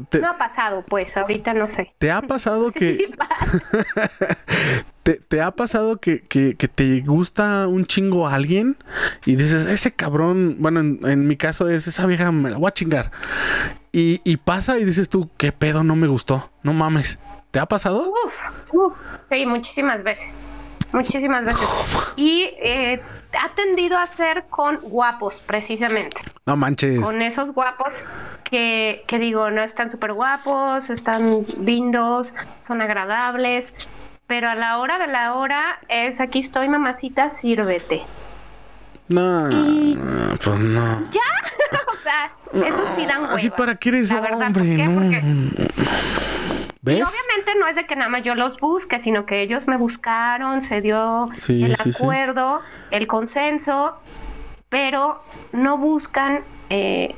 [0.10, 1.94] Te, No ha pasado, pues, ahorita no sé.
[2.00, 2.96] ¿te ha pasado que...
[2.96, 3.16] Sí.
[5.06, 8.76] ¿Te, te ha pasado que, que- que te gusta un chingo a alguien
[9.24, 12.70] y dices, ese cabrón, bueno, en, en mi caso es, esa vieja me la voy
[12.70, 13.12] a chingar.
[13.92, 17.20] Y, y pasa y dices tú, qué pedo, no me gustó, no mames.
[17.52, 18.12] ¿Te ha pasado?
[18.26, 18.94] Uf, uf,
[19.30, 20.40] sí, muchísimas veces.
[20.92, 21.68] Muchísimas veces.
[22.16, 23.00] Y eh,
[23.40, 26.18] ha tendido a ser con guapos, precisamente.
[26.48, 27.00] No manches.
[27.00, 27.94] Con esos guapos
[28.44, 33.72] que, que digo, no están súper guapos, están lindos, son agradables.
[34.28, 38.02] Pero a la hora de la hora es aquí estoy, mamacita, sírvete.
[39.08, 39.98] No, Y-
[40.44, 41.02] pues no.
[41.12, 41.22] ¿Ya?
[41.94, 42.32] o sea,
[42.68, 44.94] esos sí dan Así hueva, para qué eres la verdad, hombre, no.
[44.96, 45.22] Porque-
[46.82, 46.98] ¿Ves?
[47.00, 49.78] Y obviamente no es de que nada más yo los busque, sino que ellos me
[49.78, 51.98] buscaron, se dio Sí, el sí, sí.
[52.04, 52.62] acuerdo,
[52.92, 54.00] el consenso,
[54.70, 57.16] pero no buscan eh,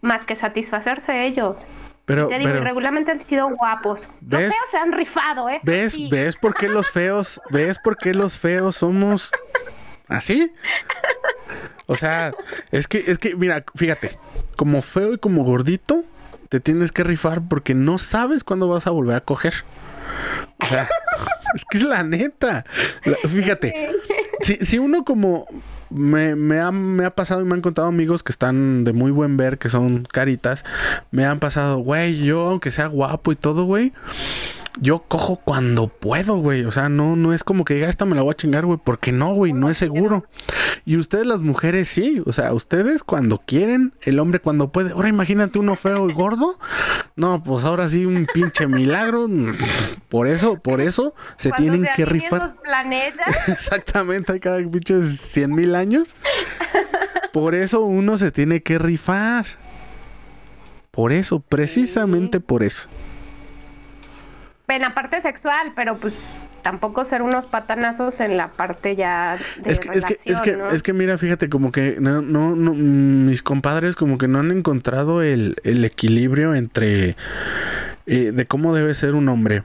[0.00, 1.56] más que satisfacerse ellos.
[2.04, 4.08] Pero, Te digo, pero, regularmente han sido guapos.
[4.20, 4.46] ¿Ves?
[4.48, 5.60] Los feos se han rifado, ¿eh?
[5.62, 5.94] ¿ves?
[5.94, 6.08] Sí.
[6.10, 9.30] ¿Ves por qué los feos, ves por qué los feos somos
[10.08, 10.52] así?
[11.86, 12.32] O sea,
[12.70, 14.18] es que, es que, mira, fíjate,
[14.56, 16.04] como feo y como gordito,
[16.50, 19.54] te tienes que rifar porque no sabes cuándo vas a volver a coger.
[20.60, 20.88] O sea,
[21.54, 22.64] es que es la neta.
[23.04, 23.90] La- fíjate,
[24.42, 25.46] si, si uno como
[25.94, 29.12] me, me, ha, me ha pasado y me han contado amigos que están de muy
[29.12, 30.64] buen ver, que son caritas,
[31.10, 33.92] me han pasado, güey, yo aunque sea guapo y todo, güey,
[34.80, 36.64] yo cojo cuando puedo, güey.
[36.64, 38.78] O sea, no, no es como que diga, esta me la voy a chingar, güey,
[38.82, 40.24] porque no, güey, no es seguro.
[40.84, 44.92] Y ustedes las mujeres sí, o sea, ustedes cuando quieren, el hombre cuando puede.
[44.92, 46.58] Ahora imagínate uno feo y gordo.
[47.16, 49.28] No, pues ahora sí un pinche milagro.
[50.08, 52.42] Por eso, por eso se Cuando tienen se que rifar.
[52.42, 53.48] los planetas.
[53.48, 56.16] Exactamente, hay cada pinche 100 mil años.
[57.32, 59.46] Por eso uno se tiene que rifar.
[60.90, 62.88] Por eso, precisamente por eso.
[64.68, 66.14] En la parte sexual, pero pues
[66.62, 70.56] tampoco ser unos patanazos en la parte ya de es que, es que, es que,
[70.56, 70.70] ¿no?
[70.70, 74.50] es que mira, fíjate, como que no, no, no, mis compadres como que no han
[74.50, 77.16] encontrado el, el equilibrio entre
[78.06, 79.62] eh, de cómo debe ser un hombre.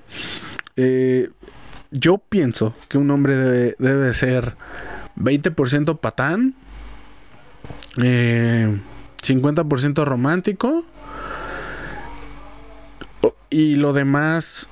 [0.75, 1.29] Eh,
[1.91, 4.55] yo pienso que un hombre debe, debe ser
[5.17, 6.53] 20% patán,
[8.01, 8.77] eh,
[9.23, 10.83] 50% romántico
[13.21, 14.69] o- y lo demás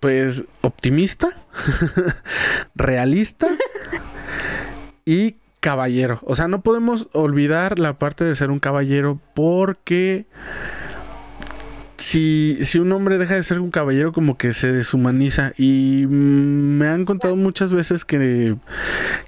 [0.00, 1.30] pues optimista,
[2.74, 3.48] realista
[5.04, 6.20] y caballero.
[6.22, 10.26] O sea, no podemos olvidar la parte de ser un caballero porque
[11.96, 16.86] si, si un hombre deja de ser un caballero como que se deshumaniza y me
[16.88, 18.54] han contado muchas veces que,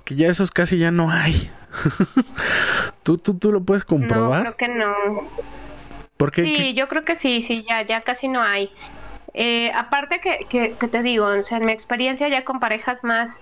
[0.05, 1.51] que ya esos casi ya no hay.
[3.03, 4.43] ¿Tú, tú, tú lo puedes No, comprobar?
[4.43, 4.95] creo que no.
[6.17, 8.71] Porque Sí, yo creo que sí, sí, ya, ya casi no hay.
[9.35, 13.05] Eh, aparte que, que, que te digo, o sea, en mi experiencia ya con parejas
[13.05, 13.41] más,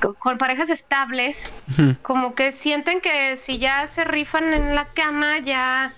[0.00, 1.50] con, con parejas estables,
[2.02, 5.94] como que sienten que si ya se rifan en la cama, ya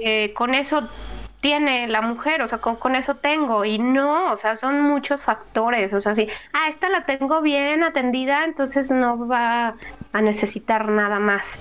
[0.00, 0.88] eh, con eso
[1.40, 3.64] tiene la mujer, o sea, con, con eso tengo.
[3.64, 5.92] Y no, o sea, son muchos factores.
[5.92, 9.74] O sea, sí, ah, esta la tengo bien atendida, entonces no va
[10.12, 11.58] a necesitar nada más.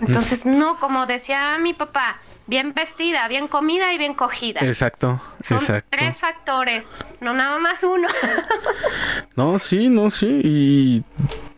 [0.00, 4.60] Entonces, no, como decía mi papá, bien vestida, bien comida y bien cogida.
[4.60, 5.88] Exacto, Son exacto.
[5.90, 8.08] tres factores, no nada más uno.
[9.36, 10.40] No, sí, no, sí.
[10.44, 11.04] Y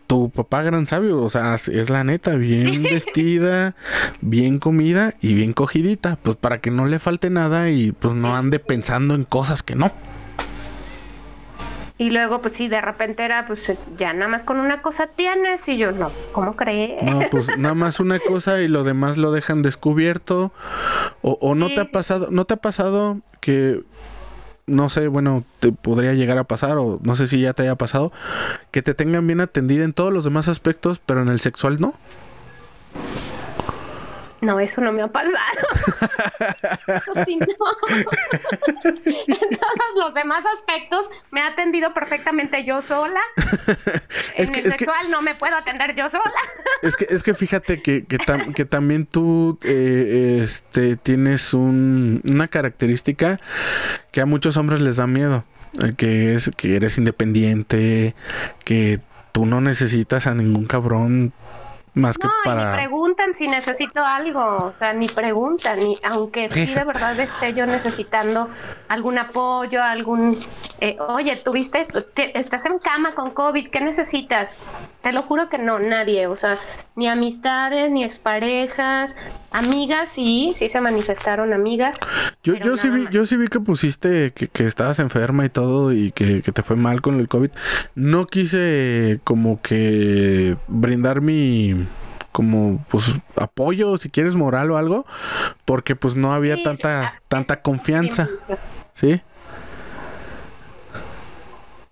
[0.07, 3.75] tu papá gran sabio, o sea, es la neta, bien vestida,
[4.21, 8.35] bien comida y bien cogidita, pues para que no le falte nada y pues no
[8.35, 9.91] ande pensando en cosas que no.
[11.97, 13.59] Y luego, pues sí, de repente era, pues
[13.97, 15.67] ya nada más con una cosa tienes.
[15.67, 17.01] Y yo, no, ¿cómo crees?
[17.03, 20.51] No, pues nada más una cosa y lo demás lo dejan descubierto.
[21.21, 23.83] O, o no Sí, te ha pasado, no te ha pasado que
[24.65, 27.75] no sé, bueno, te podría llegar a pasar o no sé si ya te haya
[27.75, 28.13] pasado
[28.71, 31.93] que te tengan bien atendida en todos los demás aspectos, pero en el sexual no.
[34.43, 35.33] No, eso no me ha pasado.
[37.25, 37.45] Sí, no.
[39.05, 43.21] en todos los demás aspectos me ha atendido perfectamente yo sola.
[44.35, 46.23] Es en que- el es que- sexual no me puedo atender yo sola.
[46.81, 52.21] Es que, es que fíjate que, que, tam- que también tú eh, este, tienes un-
[52.29, 53.39] una característica
[54.11, 55.45] que a muchos hombres les da miedo.
[55.81, 58.15] eh, que es que eres independiente,
[58.65, 58.99] que
[59.31, 61.31] tú no necesitas a ningún cabrón
[61.93, 62.75] más que No, y ni para...
[62.75, 67.65] preguntan si necesito algo, o sea, ni preguntan, ni aunque sí de verdad esté yo
[67.65, 68.49] necesitando
[68.87, 70.37] algún apoyo, algún,
[70.79, 74.57] eh, oye, tuviste, te- estás en cama con COVID, ¿qué necesitas?
[75.01, 76.59] Te lo juro que no, nadie, o sea,
[76.95, 79.15] ni amistades, ni exparejas,
[79.53, 81.97] amigas, sí, sí se manifestaron amigas.
[82.43, 83.13] Yo, yo, sí vi, más.
[83.13, 86.63] yo sí vi que pusiste que, que estabas enferma y todo y que, que te
[86.63, 87.51] fue mal con el COVID.
[87.95, 91.85] No quise como que brindar mi
[92.31, 95.05] como pues apoyo si quieres moral o algo
[95.65, 98.27] porque pues no había Sí, tanta tanta confianza,
[98.93, 99.13] sí.
[99.13, 99.21] ¿sí?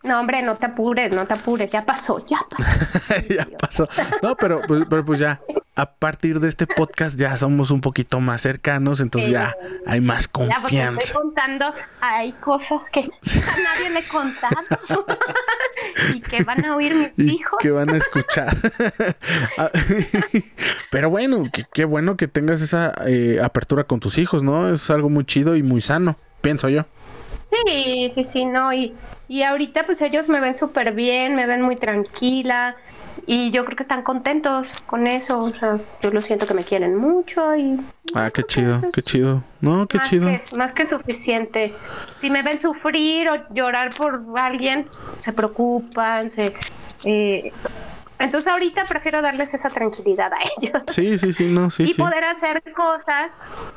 [0.03, 3.27] No, hombre, no te apures, no te apures, ya pasó, ya pasó.
[3.29, 3.87] ya pasó.
[4.23, 5.39] No, pero pues, pero pues ya
[5.81, 9.55] a partir de este podcast ya somos un poquito más cercanos, entonces ya
[9.87, 11.01] hay más Ya, pues confianza.
[11.01, 14.55] estoy contando, hay cosas que a nadie le he contado
[16.13, 17.57] y que van a oír mis y hijos.
[17.59, 18.55] que van a escuchar.
[19.57, 19.71] Ah,
[20.91, 24.69] Pero bueno, qué, qué bueno que tengas esa eh, apertura con tus hijos, ¿no?
[24.73, 26.85] Es algo muy chido y muy sano, pienso yo.
[27.65, 28.93] Sí, sí, sí, no, y,
[29.27, 32.75] y ahorita pues ellos me ven súper bien, me ven muy tranquila
[33.25, 36.63] y yo creo que están contentos con eso, o sea, yo lo siento que me
[36.63, 37.79] quieren mucho y...
[38.13, 39.43] Ah, qué chido, es qué chido.
[39.61, 40.27] No, qué más chido.
[40.27, 41.73] Que, más que suficiente.
[42.19, 44.87] Si me ven sufrir o llorar por alguien,
[45.19, 46.53] se preocupan, se...
[47.05, 47.51] eh,
[48.19, 50.83] entonces ahorita prefiero darles esa tranquilidad a ellos.
[50.87, 52.01] Sí, sí, sí, no, sí, y sí.
[52.01, 53.31] poder hacer cosas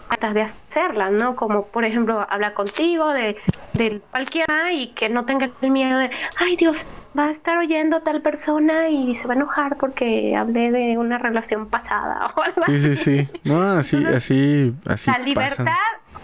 [0.08, 1.34] hasta de hacerlas, ¿no?
[1.34, 3.36] Como por ejemplo hablar contigo de,
[3.72, 6.76] de cualquiera y que no tenga el miedo de, ay Dios,
[7.16, 11.18] va a estar oyendo tal persona y se va a enojar porque hablé de una
[11.18, 13.28] relación pasada o algo Sí, sí, sí.
[13.44, 15.10] No, así, así, así.
[15.10, 16.22] la libertad, pasan.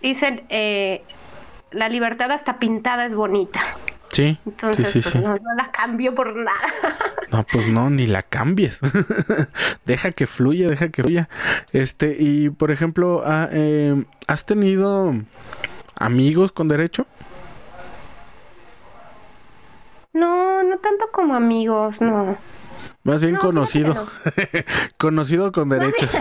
[0.00, 1.02] dicen, eh,
[1.70, 3.60] la libertad hasta pintada es bonita.
[4.10, 5.18] Sí, Entonces, sí, sí, pues, sí.
[5.18, 6.58] No, no la cambio por nada.
[7.30, 8.78] No, pues no, ni la cambies.
[9.84, 11.28] deja que fluya, deja que fluya.
[11.74, 15.14] Este, y por ejemplo, ah, eh, ¿has tenido
[15.94, 17.06] amigos con derecho?
[20.18, 22.36] No, no tanto como amigos, no.
[23.04, 23.94] Más bien No, conocido.
[24.98, 26.10] conocido con derechos.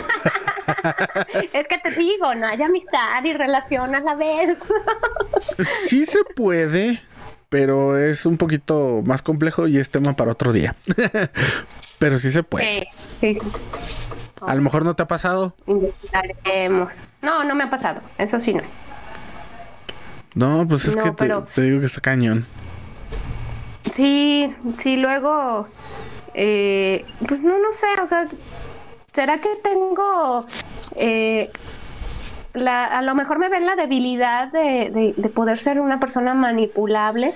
[1.54, 4.58] Es que te digo, no hay amistad y relación a la vez.
[5.60, 7.02] sí se puede.
[7.48, 10.76] pero es un poquito más complejo y es tema para otro día.
[12.00, 12.90] pero sí se puede.
[13.12, 13.40] Sí, sí,
[14.42, 15.56] A lo mejor no te ha pasado.
[15.66, 18.02] No, no me ha pasado.
[18.18, 18.64] Eso sí no.
[20.36, 22.46] No, pues es que te, digo que está cañón.
[23.98, 25.68] Sí, sí, luego.
[26.36, 28.28] Eh, pues no, no sé, o sea,
[29.12, 30.46] ¿será que tengo
[30.96, 31.50] eh,
[32.54, 37.34] a lo mejor me ven la debilidad de, poder ser una persona manipulable.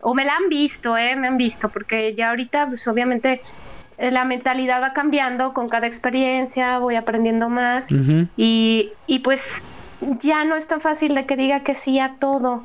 [0.00, 1.14] O me la han visto, ¿eh?
[1.14, 3.40] Me han visto, porque ya ahorita, pues obviamente,
[3.96, 7.86] eh, la mentalidad va cambiando con cada experiencia, voy aprendiendo más.
[8.36, 9.62] y, y pues
[10.20, 12.64] ya no es tan fácil de que diga que sí a todo.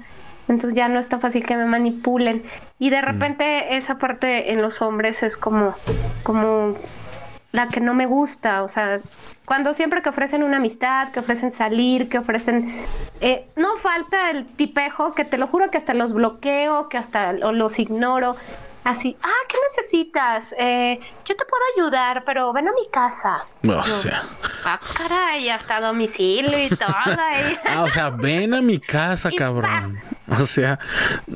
[0.50, 2.44] Entonces ya no es tan fácil que me manipulen.
[2.80, 3.06] Y de mm.
[3.06, 5.76] repente esa parte en los hombres es como,
[6.24, 6.76] como
[7.52, 8.98] la que no me gusta, o sea,
[9.46, 12.72] cuando siempre que ofrecen una amistad, que ofrecen salir, que ofrecen...
[13.22, 17.34] Eh, no falta el tipejo que te lo juro que hasta los bloqueo, que hasta
[17.34, 18.36] los ignoro.
[18.84, 20.56] Así, ah, ¿qué necesitas?
[20.58, 23.46] Eh, yo te puedo ayudar, pero ven a mi casa.
[23.68, 24.24] O sea.
[24.64, 26.88] Ah, caray, hasta domicilio y todo.
[27.66, 30.00] ah, o sea, ven a mi casa, cabrón.
[30.28, 30.80] O sea,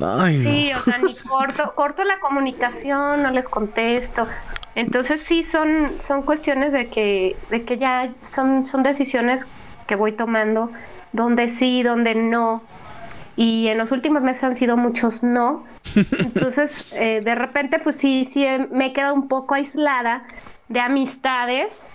[0.00, 4.26] ay, Sí, o sea, ni corto, corto la comunicación, no les contesto.
[4.74, 9.46] Entonces sí son, son cuestiones de que, de que ya son, son decisiones
[9.86, 10.70] que voy tomando,
[11.12, 12.62] donde sí, donde no.
[13.36, 15.64] Y en los últimos meses han sido muchos no.
[15.94, 20.24] Entonces, eh, de repente, pues sí, sí me he quedado un poco aislada
[20.68, 21.90] de amistades.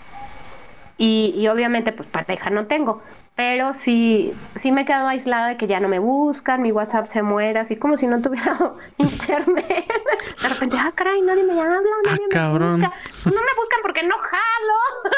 [0.98, 3.02] Y, y obviamente, pues pareja no tengo
[3.40, 7.08] pero sí, sí me he quedado aislada de que ya no me buscan, mi WhatsApp
[7.08, 9.94] se muere, así como si no tuviera internet.
[10.42, 12.92] De repente, ah, caray, nadie me habla, ah, nadie me busca.
[13.24, 15.10] No me buscan porque no jalo.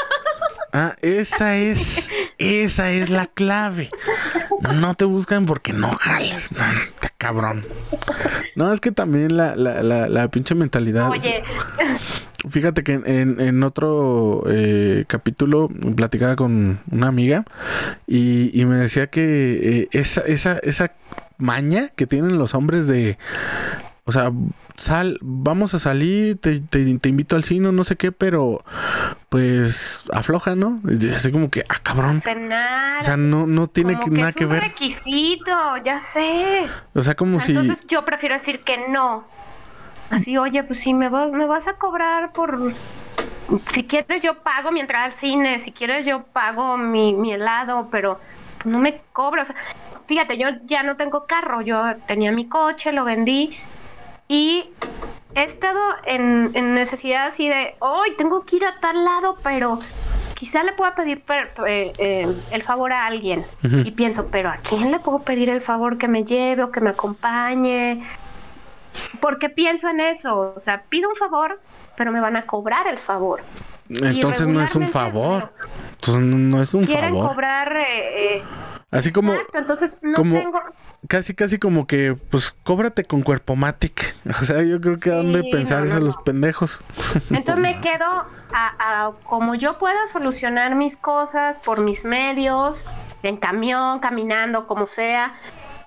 [0.73, 3.89] Ah, esa es, esa es la clave.
[4.73, 6.49] No te buscan porque no jalas.
[6.53, 6.63] No,
[7.17, 7.65] cabrón.
[8.55, 11.09] No, es que también la, la, la, la pinche mentalidad.
[11.09, 11.43] Oye.
[12.49, 17.45] Fíjate que en, en otro eh, capítulo platicaba con una amiga
[18.07, 20.93] y, y me decía que eh, esa, esa, esa
[21.37, 23.17] maña que tienen los hombres de,
[24.05, 24.31] o sea,
[24.77, 26.79] sal, vamos a salir, te, te,
[27.09, 28.63] invito al cine, no sé qué, pero
[29.29, 30.81] pues afloja, ¿no?
[31.15, 32.21] Así como que, ah, cabrón.
[32.25, 34.57] O sea, no, no tiene nada que ver.
[34.57, 36.65] Es un requisito, ya sé.
[36.93, 37.51] O sea, como si.
[37.51, 39.25] Entonces yo prefiero decir que no.
[40.11, 42.73] Así, oye, pues si me vas, me vas a cobrar por...
[43.73, 47.89] Si quieres yo pago mi entrada al cine, si quieres yo pago mi, mi helado,
[47.91, 48.19] pero
[48.65, 49.51] no me cobras.
[50.07, 53.57] fíjate, yo ya no tengo carro, yo tenía mi coche, lo vendí
[54.27, 54.69] y
[55.35, 59.79] he estado en, necesidad así de, hoy tengo que ir a tal lado, pero
[60.35, 61.23] quizá le pueda pedir
[61.67, 63.45] eh, eh, el favor a alguien.
[63.61, 66.81] Y pienso, pero ¿a quién le puedo pedir el favor que me lleve o que
[66.81, 68.01] me acompañe?
[69.19, 71.59] Porque pienso en eso, o sea, pido un favor,
[71.97, 73.41] pero me van a cobrar el favor.
[73.89, 75.53] Entonces no es un favor.
[75.91, 77.29] Entonces no es un quieren favor.
[77.29, 78.43] cobrar eh, eh,
[78.91, 80.59] Así como entonces no tengo
[81.07, 84.15] casi casi como que pues cóbrate con cuerpo matic.
[84.41, 86.81] O sea, yo creo que han de pensar eso los pendejos.
[87.29, 92.85] Entonces me quedo a, como yo pueda solucionar mis cosas por mis medios,
[93.23, 95.35] en camión, caminando, como sea.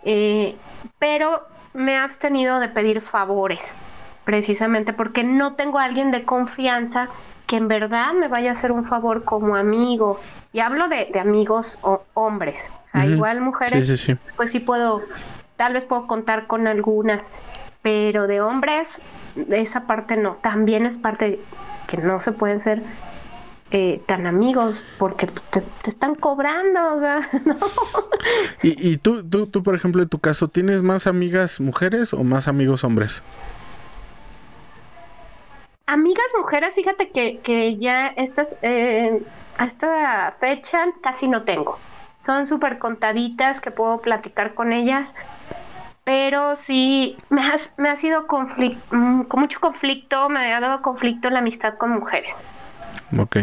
[0.05, 0.57] Eh,
[0.99, 3.77] pero me he abstenido de pedir favores,
[4.25, 7.09] precisamente porque no tengo a alguien de confianza
[7.47, 10.21] que en verdad me vaya a hacer un favor como amigo.
[10.53, 12.71] Y hablo de, amigos o hombres.
[12.85, 14.07] O sea, igual mujeres,
[14.37, 15.03] pues sí puedo,
[15.57, 17.33] tal vez puedo contar con algunas,
[17.83, 19.03] pero de hombres,
[19.51, 20.37] esa parte no.
[20.37, 21.41] También es parte
[21.89, 22.83] que no se pueden ser
[23.71, 27.01] eh, tan amigos porque te, están cobrando,
[27.45, 27.57] ¿no?
[28.63, 32.23] ¿Y, y tú, tú, tú, por ejemplo, en tu caso, ¿tienes más amigas mujeres o
[32.25, 33.23] más amigos hombres?
[35.87, 39.23] Amigas mujeres, fíjate que, que ya estas, eh,
[39.59, 41.79] a esta fecha casi no tengo.
[42.17, 45.15] Son súper contaditas que puedo platicar con ellas,
[46.05, 47.43] pero sí me,
[47.77, 51.91] me ha sido conflicto, mm, con mucho conflicto, me ha dado conflicto la amistad con
[51.91, 52.43] mujeres.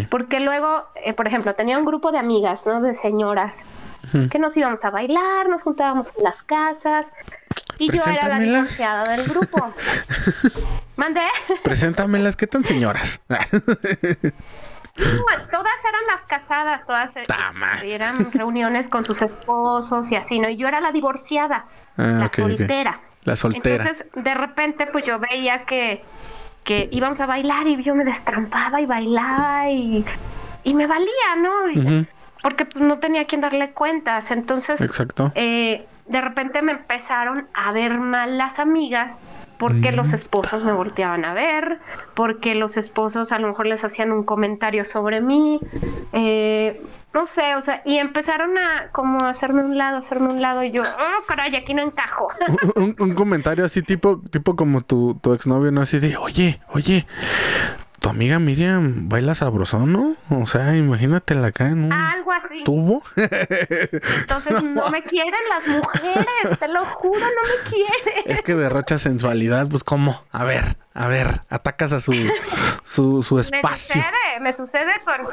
[0.09, 2.81] Porque luego, eh, por ejemplo, tenía un grupo de amigas, ¿no?
[2.81, 3.63] De señoras,
[4.29, 7.11] que nos íbamos a bailar, nos juntábamos en las casas.
[7.77, 9.73] Y yo era la divorciada del grupo.
[10.95, 11.21] ¿Mandé?
[11.63, 13.21] Preséntamelas, ¿qué tan señoras?
[14.95, 17.13] todas eran las casadas, todas
[17.83, 20.49] eran reuniones con sus esposos y así, ¿no?
[20.49, 21.65] Y yo era la divorciada,
[21.97, 22.99] ah, la soltera.
[23.23, 23.83] La soltera.
[23.83, 26.03] Entonces, de repente, pues yo veía que
[26.63, 30.05] que íbamos a bailar y yo me destrampaba y bailaba y,
[30.63, 32.05] y me valía, ¿no?
[32.41, 34.31] Porque pues, no tenía quien darle cuentas.
[34.31, 35.31] Entonces, Exacto.
[35.35, 39.19] Eh, de repente me empezaron a ver mal las amigas
[39.57, 41.77] porque los esposos me volteaban a ver,
[42.15, 45.59] porque los esposos a lo mejor les hacían un comentario sobre mí,
[46.13, 46.81] eh,
[47.13, 50.71] no sé, o sea, y empezaron a como hacerme un lado, hacerme un lado, y
[50.71, 52.29] yo, oh, caray, aquí no encajo.
[52.75, 55.81] un, un comentario así tipo, tipo como tu, tu exnovio, ¿no?
[55.81, 57.05] Así de, oye, oye,
[57.99, 60.15] tu amiga Miriam baila sabroso, ¿no?
[60.29, 62.63] O sea, imagínatela acá en un Algo así.
[62.63, 63.03] tubo.
[63.15, 68.23] Entonces no me quieren las mujeres, te lo juro, no me quieren.
[68.25, 70.23] es que derrocha sensualidad, pues ¿cómo?
[70.31, 72.13] A ver, a ver, atacas a su,
[72.83, 74.01] su, su Me espacio.
[74.01, 75.27] sucede, me sucede con,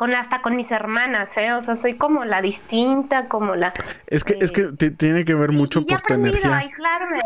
[0.00, 1.52] con hasta con mis hermanas, ¿eh?
[1.52, 3.74] O sea, soy como la distinta, como la...
[4.06, 6.56] Es que, es que ti- tiene que ver mucho y por tu a energía.
[6.56, 7.20] aislarme.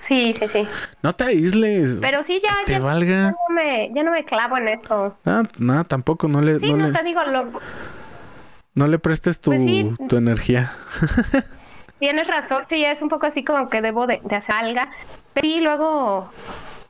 [0.00, 0.68] Sí, sí, sí.
[1.02, 1.96] No te aísles.
[2.02, 3.06] Pero sí, ya, que te ya, valga.
[3.08, 5.16] ya no me, ya no me clavo en eso.
[5.24, 7.52] Ah, no, tampoco, no le, Sí, no no, le, te digo, lo,
[8.74, 9.90] no le prestes tu, Pues sí.
[10.10, 10.72] tu energía.
[11.98, 14.82] tienes razón, sí, es un poco así como que debo de, de hacer algo.
[15.32, 16.30] Pero sí, luego,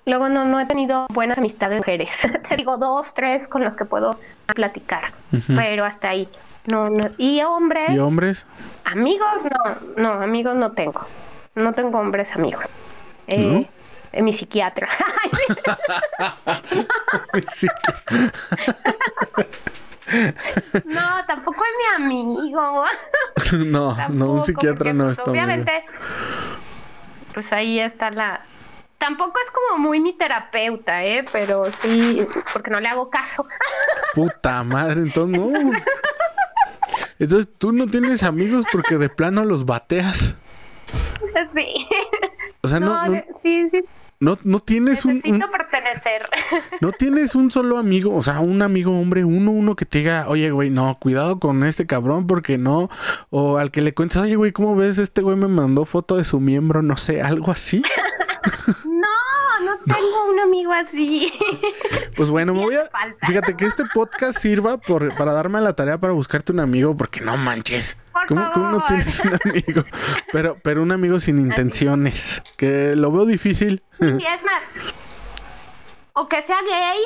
[0.08, 2.10] luego no, no he tenido buenas amistades de mujeres.
[2.48, 5.12] te digo, dos, tres con las que puedo platicar.
[5.46, 6.28] Pero hasta ahí.
[6.66, 7.10] No, no.
[7.16, 8.46] Y hombres, ¿Y hombres?
[8.84, 11.00] amigos, no, no, amigos no tengo.
[11.54, 12.66] No tengo hombres amigos.
[13.26, 13.68] Eh, ¿No?
[14.12, 14.88] eh, mi psiquiatra.
[20.84, 22.84] No, tampoco es mi amigo.
[23.66, 25.32] no, no, un psiquiatra no pues, es amigo.
[25.32, 25.84] Obviamente,
[27.34, 28.40] pues ahí está la.
[28.98, 31.24] Tampoco es como muy mi terapeuta, ¿eh?
[31.32, 33.46] Pero sí, porque no le hago caso.
[34.14, 35.70] Puta madre, entonces no.
[37.18, 40.34] Entonces tú no tienes amigos porque de plano los bateas.
[41.54, 41.86] sí.
[42.62, 43.84] O sea, no, No, no, sí, sí.
[44.18, 46.22] no, no tienes un, Necesito un- pertenecer.
[46.80, 50.26] no tienes un solo amigo, o sea, un amigo hombre, uno, uno que te diga,
[50.28, 52.90] oye, güey, no, cuidado con este cabrón porque no,
[53.30, 54.98] o al que le cuentes, oye, güey, ¿cómo ves?
[54.98, 57.80] Este güey me mandó foto de su miembro, no sé, algo así.
[59.94, 61.32] tengo un amigo así.
[62.16, 62.90] Pues bueno, me voy a.
[63.26, 67.20] Fíjate que este podcast sirva por, para darme la tarea para buscarte un amigo, porque
[67.20, 67.98] no manches.
[68.26, 69.84] ¿Cómo, cómo no tienes un amigo?
[70.32, 72.42] Pero, pero un amigo sin intenciones.
[72.56, 73.82] Que lo veo difícil.
[74.00, 74.62] y es más,
[76.20, 76.98] o que sea gay,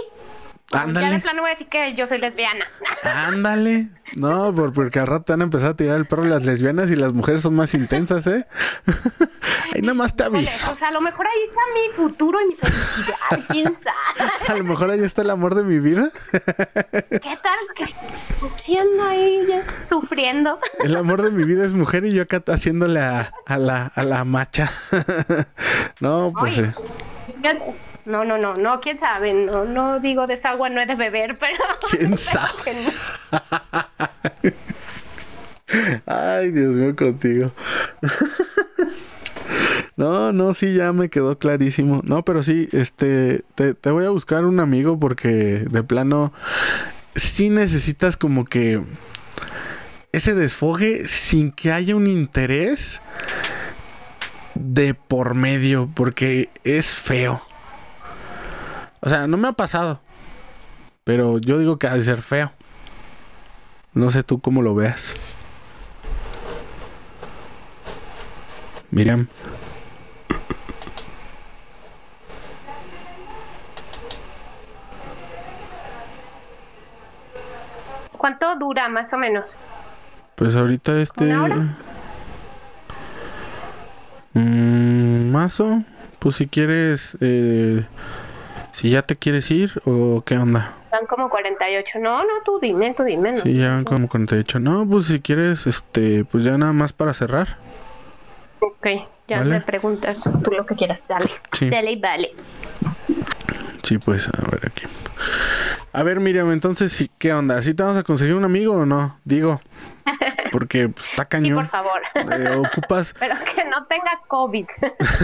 [0.72, 1.20] o ya de Ándale.
[1.20, 2.66] plano voy a decir que yo soy lesbiana.
[3.04, 3.88] Ándale.
[4.16, 6.96] No, por- porque al rato van a empezar a tirar el perro las lesbianas y
[6.96, 8.46] las mujeres son más intensas, ¿eh?
[9.74, 10.70] Ahí nada más te aviso.
[10.70, 13.96] O sea, a lo mejor ahí está mi futuro y mi felicidad, quién sabe.
[14.48, 16.10] A lo mejor ahí está el amor de mi vida.
[16.30, 17.86] ¿Qué tal que
[18.54, 20.58] siendo ahí ya sufriendo?
[20.84, 24.02] El amor de mi vida es mujer y yo acá haciéndole a, a la, a
[24.02, 24.70] la macha.
[26.00, 26.58] No, pues.
[26.58, 26.74] Eh.
[27.42, 30.86] Yo- No, no, no, no, quién sabe, no, no digo de esa agua no he
[30.86, 32.74] de beber, pero ¿Quién sabe?
[36.06, 37.50] Ay, Dios mío, contigo.
[39.96, 42.02] No, no, sí, ya me quedó clarísimo.
[42.04, 46.32] No, pero sí, este, te, te voy a buscar un amigo porque de plano
[47.14, 48.82] sí necesitas como que
[50.12, 53.00] ese desfogue sin que haya un interés
[54.54, 57.40] de por medio, porque es feo.
[59.04, 60.00] O sea, no me ha pasado,
[61.02, 62.52] pero yo digo que ha de ser feo.
[63.94, 65.14] No sé tú cómo lo veas.
[68.92, 69.26] Miriam.
[78.16, 79.50] ¿Cuánto dura más o menos?
[80.36, 81.24] Pues ahorita este.
[81.24, 81.76] ¿Una hora?
[84.34, 85.82] Mm, mazo.
[86.20, 87.16] Pues si quieres.
[87.20, 87.84] eh,
[88.72, 90.74] si ya te quieres ir o qué onda.
[90.90, 91.98] Van como 48.
[92.00, 93.32] No, no, tú dime, tú dime.
[93.32, 93.38] No.
[93.38, 94.58] Sí, ya van como 48.
[94.60, 97.56] No, pues si quieres, este, pues ya nada más para cerrar.
[98.60, 98.86] Ok,
[99.28, 99.50] ya Vale.
[99.50, 101.06] me preguntas tú lo que quieras.
[101.08, 101.30] Dale.
[101.52, 101.70] Sí.
[101.70, 102.32] Dale y vale.
[103.82, 104.84] Sí, pues a ver aquí.
[105.92, 107.60] A ver, Miriam, entonces, ¿qué onda?
[107.62, 109.18] ¿Sí te vamos a conseguir un amigo o no?
[109.24, 109.60] Digo.
[110.52, 111.56] Porque pues, está Sí, cañón.
[111.56, 112.00] por favor.
[112.14, 114.66] Eh, ocupas Pero que no tenga COVID.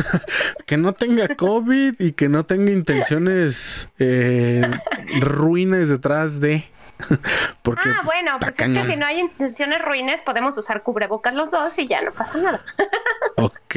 [0.67, 4.63] que no tenga COVID y que no tenga intenciones eh,
[5.21, 6.65] ruines detrás de.
[7.63, 11.35] Porque ah, bueno, está pues es que si no hay intenciones ruines, podemos usar cubrebocas
[11.35, 12.61] los dos y ya no pasa nada.
[13.41, 13.75] Ok,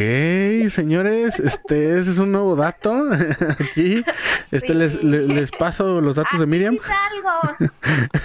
[0.72, 3.10] señores, este ese es un nuevo dato
[3.60, 4.04] aquí.
[4.50, 4.74] Este Sí.
[4.74, 6.78] les, le- les paso los datos de Miriam.
[6.82, 7.70] Así sí salgo.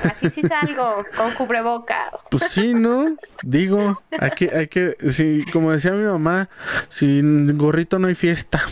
[0.04, 2.22] Así sí salgo, con cubrebocas.
[2.30, 3.16] Pues sí, ¿no?
[3.42, 6.48] Digo, hay que, hay que, sí, como decía mi mamá,
[6.88, 8.62] sin gorrito no hay fiesta.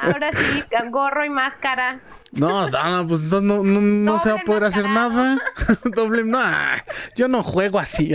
[0.00, 2.00] Ahora sí, gorro y máscara.
[2.32, 5.38] No, no, pues no, no, no, no se va a poder hacer nada.
[5.84, 6.38] Doble, no,
[7.16, 8.12] yo no juego así.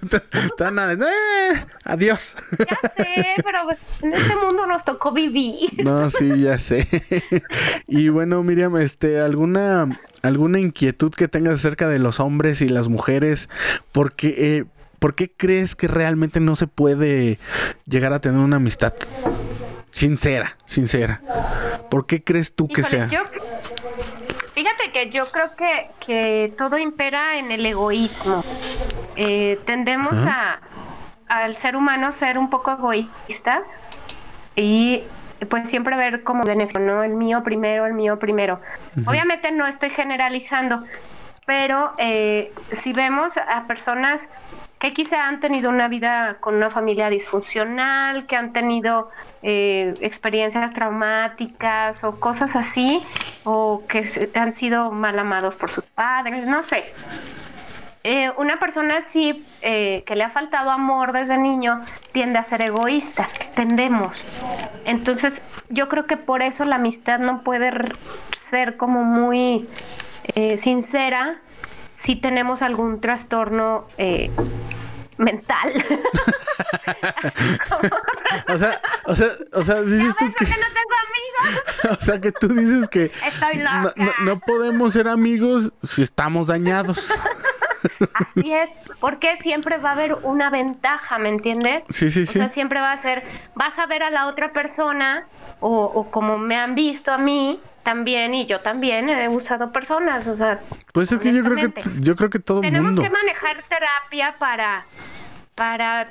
[0.56, 2.34] Tan nada, eh, adiós.
[2.58, 3.06] Ya sé,
[3.44, 5.84] pero pues, en este mundo nos tocó vivir.
[5.84, 6.88] No, sí, ya sé.
[7.86, 12.88] Y bueno, Miriam, este, alguna alguna inquietud que tengas acerca de los hombres y las
[12.88, 13.48] mujeres,
[13.92, 14.64] porque eh,
[14.98, 17.38] ¿por qué crees que realmente no se puede
[17.86, 18.94] llegar a tener una amistad
[19.90, 21.20] sincera, sincera?
[21.90, 23.06] ¿Por qué crees tú que sea?
[23.08, 23.24] yo-
[24.54, 28.44] fíjate que yo creo que, que todo impera en el egoísmo.
[29.16, 30.60] Eh, tendemos Ajá.
[31.28, 33.76] a, al ser humano ser un poco egoístas
[34.56, 35.04] y
[35.48, 37.02] pues siempre ver como beneficio, ¿no?
[37.02, 38.60] El mío primero, el mío primero.
[39.06, 40.84] Obviamente no estoy generalizando,
[41.46, 44.28] pero eh, si vemos a personas
[44.80, 49.10] que quizá han tenido una vida con una familia disfuncional, que han tenido
[49.42, 53.02] eh, experiencias traumáticas o cosas así,
[53.44, 56.84] o que han sido mal amados por sus padres, no sé.
[58.02, 62.62] Eh, una persona así eh, que le ha faltado amor desde niño tiende a ser
[62.62, 64.16] egoísta, tendemos.
[64.86, 67.70] Entonces yo creo que por eso la amistad no puede
[68.34, 69.68] ser como muy
[70.34, 71.36] eh, sincera
[72.02, 74.30] si tenemos algún trastorno eh,
[75.18, 75.72] mental.
[78.48, 81.98] O sea, o sea, o sea, dices tú ¿Ves que qué no tengo amigos?
[82.00, 83.94] o sea, que tú dices que Estoy no, loca.
[83.96, 87.12] no- no podemos ser amigos si estamos dañados.
[88.14, 88.70] Así es,
[89.00, 91.84] porque siempre va a haber una ventaja, ¿me entiendes?
[91.88, 92.34] Sí, sí, O sí.
[92.34, 93.24] sea, siempre va a ser,
[93.54, 95.26] vas a ver a la otra persona,
[95.60, 97.58] o, o como me han visto a mí
[97.90, 100.60] también, y yo también he usado personas, o sea,
[100.92, 103.02] Pues es que yo creo que yo creo que todo tenemos mundo.
[103.02, 104.84] que manejar terapia para,
[105.56, 106.06] para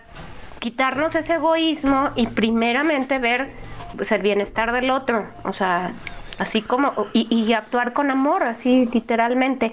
[0.60, 3.52] quitarnos ese egoísmo y primeramente ver
[3.96, 5.94] pues, el bienestar del otro, o sea,
[6.38, 9.72] así como, y, y actuar con amor, así literalmente.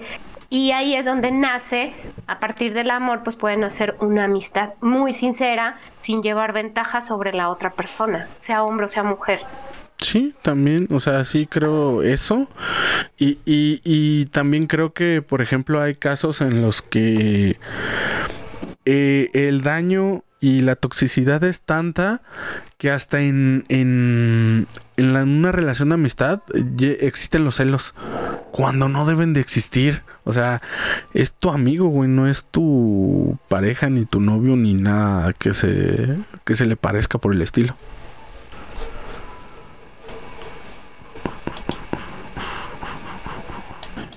[0.49, 1.93] Y ahí es donde nace,
[2.25, 7.33] a partir del amor, pues pueden hacer una amistad muy sincera, sin llevar ventaja sobre
[7.33, 9.41] la otra persona, sea hombre o sea mujer.
[9.99, 12.47] Sí, también, o sea, sí creo eso.
[13.17, 17.59] Y, y, y también creo que, por ejemplo, hay casos en los que
[18.85, 22.21] eh, el daño y la toxicidad es tanta
[22.77, 24.67] que hasta en, en,
[24.97, 26.41] en una relación de amistad
[26.79, 27.95] existen los celos
[28.51, 30.03] cuando no deben de existir.
[30.25, 30.61] O sea,
[31.13, 36.17] es tu amigo, güey, no es tu pareja, ni tu novio, ni nada que se,
[36.45, 37.75] que se le parezca por el estilo.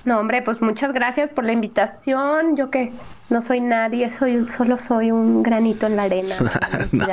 [0.03, 2.55] No, hombre, pues muchas gracias por la invitación.
[2.57, 2.91] Yo que
[3.29, 6.35] no soy nadie, soy solo soy un granito en la arena
[6.91, 7.05] no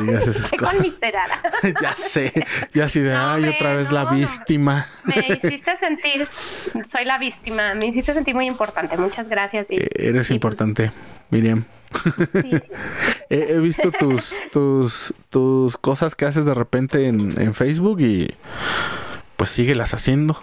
[0.00, 0.80] digas esas cosas.
[0.80, 1.40] miserada.
[1.82, 2.32] ya sé,
[2.72, 4.16] ya así de, No, ay, hombre, otra vez la no, no.
[4.16, 4.86] víctima.
[5.04, 6.28] Me hiciste sentir,
[6.90, 8.96] soy la víctima, me hiciste sentir muy importante.
[8.96, 9.70] Muchas gracias.
[9.70, 10.90] y- Eh, Eres y, importante,
[11.30, 11.64] Miriam.
[11.90, 12.60] pues, sí, sí.
[13.30, 18.34] He, he visto tus, tus, tus cosas que haces de repente en, en Facebook y
[19.36, 20.36] pues síguelas haciendo.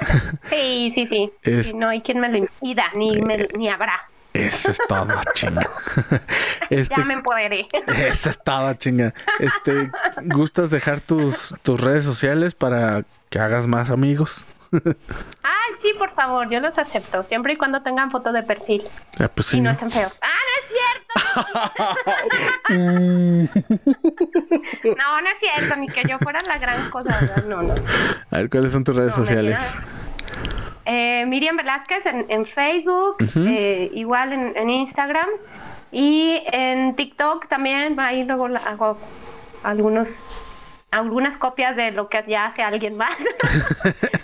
[0.50, 1.32] Sí, sí, sí.
[1.42, 4.00] Es- no hay quien me lo impida, ni, me- ni habrá.
[4.32, 5.68] Eso es todo, chinga.
[6.70, 7.66] Este, Ya me empoderé.
[7.86, 9.12] Eso es todo, chinga.
[9.40, 9.90] Este,
[10.22, 14.44] ¿gustas dejar tus, tus redes sociales para que hagas más amigos?
[15.42, 18.84] Ay, sí, por favor, yo los acepto, siempre y cuando tengan foto de perfil
[19.18, 19.72] Ah, pues sí, y no ¿no?
[19.74, 20.16] estén feos.
[20.22, 20.28] ¡Ah,
[22.68, 23.48] no!
[25.18, 27.18] No, es cierto, ni que yo fuera la gran cosa.
[27.20, 27.44] ¿verdad?
[27.44, 27.74] No, no.
[28.30, 29.60] A ver, ¿cuáles son tus redes No, sociales?
[30.86, 35.28] Eh, Miriam Velázquez en, en Facebook, eh, igual en, en Instagram
[35.92, 37.98] y en TikTok también.
[38.00, 38.98] Ahí luego hago
[39.62, 40.18] algunos
[40.90, 43.16] algunas copias de lo que ya hace alguien más.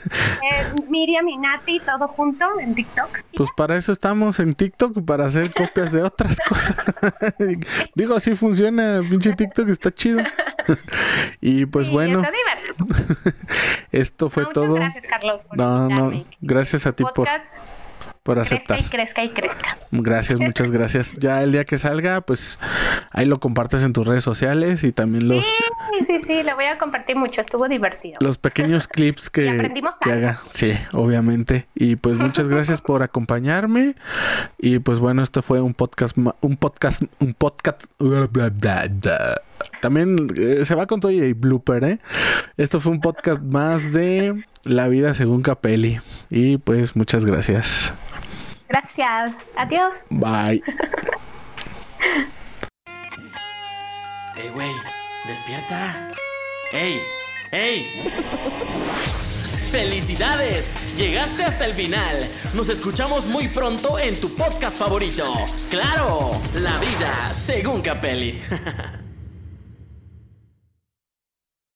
[0.48, 3.08] Eh, Miriam y Nati, todo junto en TikTok.
[3.36, 6.76] Pues para eso estamos en TikTok, para hacer copias de otras cosas.
[7.94, 10.22] Digo, así funciona, pinche TikTok está chido.
[11.40, 12.22] y pues Sí, bueno,
[13.92, 14.74] esto fue No, todo.
[14.74, 17.65] gracias, Carlos, por No, no, gracias a ti Podcast por
[18.34, 18.80] crezca aceptar.
[18.80, 19.78] y crezca y crezca.
[19.90, 21.14] Gracias, muchas gracias.
[21.14, 22.58] Ya el día que salga, pues
[23.10, 26.64] ahí lo compartes en tus redes sociales y también los, Sí, sí, sí, le voy
[26.64, 28.18] a compartir mucho, estuvo divertido.
[28.20, 29.70] los pequeños clips que,
[30.02, 30.40] que haga.
[30.50, 31.66] Sí, obviamente.
[31.74, 33.94] Y pues muchas gracias por acompañarme.
[34.58, 37.82] Y pues bueno, esto fue un podcast, un podcast, un podcast.
[39.80, 41.98] También eh, se va con todo y el blooper, ¿eh?
[42.56, 46.00] Esto fue un podcast más de la vida según Capelli.
[46.30, 47.94] Y pues muchas gracias.
[48.68, 49.32] Gracias.
[49.56, 49.96] Adiós.
[50.10, 50.62] Bye.
[54.38, 54.70] Eh, güey,
[55.26, 56.10] despierta.
[56.70, 57.00] ¡Ey!
[57.52, 57.86] ¡Ey!
[59.70, 60.76] ¡Felicidades!
[60.94, 62.30] Llegaste hasta el final.
[62.52, 65.24] Nos escuchamos muy pronto en tu podcast favorito.
[65.70, 66.32] ¡Claro!
[66.54, 68.42] La vida según Capelli.